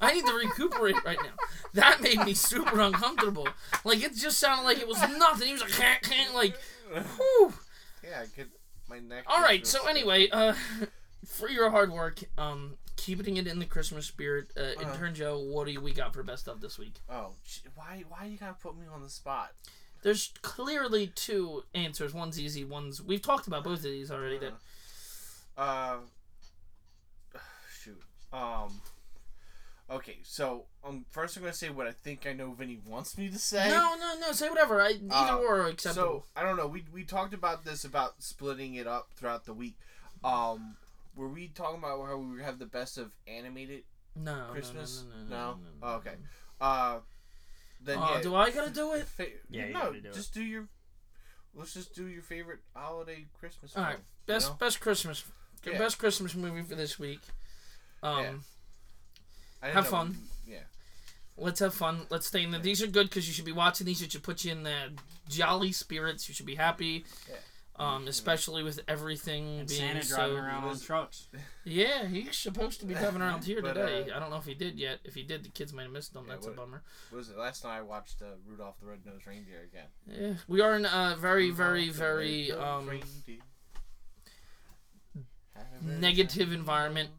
[0.01, 1.33] I need to recuperate right now.
[1.75, 3.47] That made me super uncomfortable.
[3.85, 5.49] Like, it just sounded like it was nothing.
[5.49, 6.57] He was like, can't, can't, like,
[6.91, 7.53] whew.
[8.03, 8.49] yeah, I could.
[8.89, 9.25] My neck.
[9.27, 10.55] All right, so anyway, uh,
[11.27, 14.93] for your hard work, um, keeping it in the Christmas spirit, uh, Uh-huh.
[14.93, 16.95] intern Joe, what do we got for best of this week?
[17.09, 17.35] Oh,
[17.75, 18.05] why?
[18.09, 19.51] Why you gotta put me on the spot?
[20.03, 22.15] There's clearly two answers.
[22.15, 22.65] One's easy.
[22.65, 24.39] One's we've talked about both of these already.
[24.39, 24.55] That
[25.57, 26.09] Uh, shoot.
[28.33, 28.81] Um.
[29.91, 33.29] Okay, so um, first I'm gonna say what I think I know Vinny wants me
[33.29, 33.69] to say.
[33.69, 34.31] no, no, no.
[34.33, 34.81] Say whatever.
[34.81, 36.07] I either Uh, or are acceptable.
[36.07, 36.69] So I don't know.
[36.69, 39.77] We we talked about this about splitting it up throughout the week.
[40.23, 40.77] Um,
[41.17, 43.83] were we talking about how we have the best of animated?
[44.15, 45.05] no, no, no, Christmas?
[45.09, 45.17] No.
[45.17, 45.27] no, No?
[45.29, 46.15] no, no, Oh, no, okay.
[46.61, 46.67] no.
[46.67, 47.01] Uh,
[47.81, 48.23] then Uh, yeah.
[48.23, 49.07] do I gotta do it?
[49.07, 50.15] fa- Yeah, you no, gotta do it.
[50.15, 50.69] just do your.
[51.53, 53.77] Let's just do your favorite holiday Christmas.
[53.77, 54.57] All right, film, Best you know?
[54.59, 55.25] best Christmas
[55.65, 55.79] Yeah.
[55.79, 57.21] best Christmas movie for this week.
[58.03, 58.23] Um,
[59.63, 59.69] Yeah.
[59.73, 60.17] Have know- fun.
[60.47, 60.59] Yeah.
[61.37, 62.07] Let's have fun.
[62.11, 62.59] Let's stay in the.
[62.59, 64.03] These are good because you should be watching these.
[64.03, 64.93] It should put you in the
[65.29, 66.29] jolly spirits.
[66.29, 67.05] You should be happy.
[67.29, 67.37] Yeah.
[67.77, 70.17] Um, especially with everything And being Santa so.
[70.17, 71.29] driving around on trucks.
[71.65, 74.11] Yeah, he's supposed to be driving around here But, today.
[74.11, 74.99] uh, I don't know if he did yet.
[75.05, 76.25] If he did, the kids might have missed him.
[76.27, 76.83] Yeah, That's a bummer.
[77.11, 77.39] What was it?
[77.39, 79.87] Last night I watched uh, Rudolph the Red-Nosed Reindeer again.
[80.07, 83.39] Yeah, we are in a very, very, Rudolph the very um, reindeer
[85.55, 87.11] had a very negative shiny environment.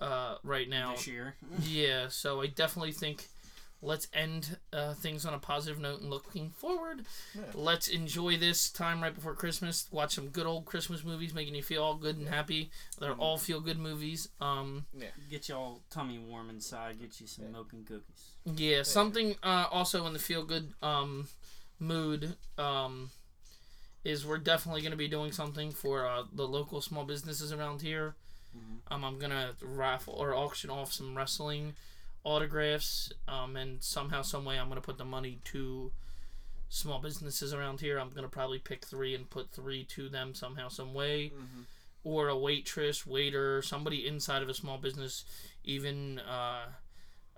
[0.00, 0.08] Nose.
[0.10, 0.92] uh, right now.
[0.94, 1.34] this year.
[1.62, 3.26] Yeah, so I definitely think
[3.80, 7.04] let's end uh, things on a positive note and looking forward.
[7.34, 7.42] Yeah.
[7.54, 9.86] Let's enjoy this time right before Christmas.
[9.92, 12.70] Watch some good old Christmas movies, making you feel all good and happy.
[12.98, 13.20] They're Mhm.
[13.20, 14.28] all feel good movies.
[14.40, 14.86] Um,
[15.30, 16.98] Get y'all tummy warm inside.
[17.00, 17.50] Get you some Yeah.
[17.52, 18.32] milk and cookies.
[18.44, 21.28] yeah, something uh, also in the feel good um,
[21.78, 23.10] mood um,
[24.04, 27.82] is we're definitely going to be doing something for uh, the local small businesses around
[27.82, 28.16] here.
[28.56, 28.80] Mhm.
[28.90, 31.74] Um, I'm gonna raffle or auction off some wrestling
[32.24, 35.92] autographs, um, and somehow, some way, I'm gonna put the money to
[36.68, 37.98] small businesses around here.
[37.98, 41.64] I'm gonna probably pick three and put three to them somehow, some way, Mhm.
[42.04, 45.24] or a waitress, waiter, somebody inside of a small business,
[45.64, 46.66] even uh,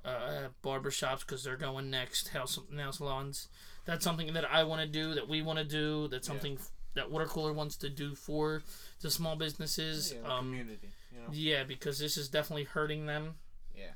[0.05, 2.29] uh, barber shops because they're going next.
[2.29, 3.49] House nail salons.
[3.85, 5.15] That's something that I want to do.
[5.15, 6.09] That we want to do.
[6.09, 6.33] That's Yeah.
[6.35, 6.59] something
[6.95, 8.63] that Water Cooler wants to do for
[9.01, 10.13] the small businesses.
[10.13, 10.91] Yeah, the um, community.
[11.13, 11.29] You know.
[11.33, 13.35] yeah, because this is definitely hurting them.
[13.77, 13.93] Yeah.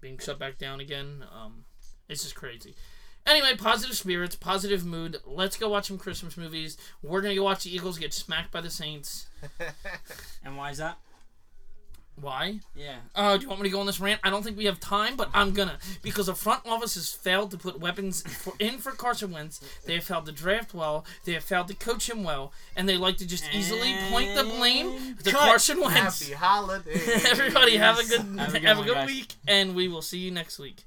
[0.00, 1.24] Being shut back down again.
[1.34, 1.64] Um,
[2.08, 2.74] it's just crazy.
[3.26, 5.18] Anyway, positive spirits, positive mood.
[5.26, 6.78] Let's go watch some Christmas movies.
[7.02, 9.26] We're gonna go watch the Eagles get smacked by the Saints.
[10.44, 10.98] And why is that?
[12.20, 12.60] Why?
[12.74, 12.96] Yeah.
[13.14, 14.20] Uh, do you want me to go on this rant?
[14.24, 17.50] I don't think we have time, but I'm gonna because the front office has failed
[17.52, 19.60] to put weapons for, in for Carson Wentz.
[19.84, 21.04] They have failed to draft well.
[21.24, 24.44] They have failed to coach him well, and they like to just easily point the
[24.44, 25.40] blame to Cut.
[25.40, 26.28] Carson Wentz.
[26.28, 27.26] Happy holidays.
[27.30, 30.18] Everybody have a good Have a good have a good week, and we will see
[30.18, 30.84] you next week.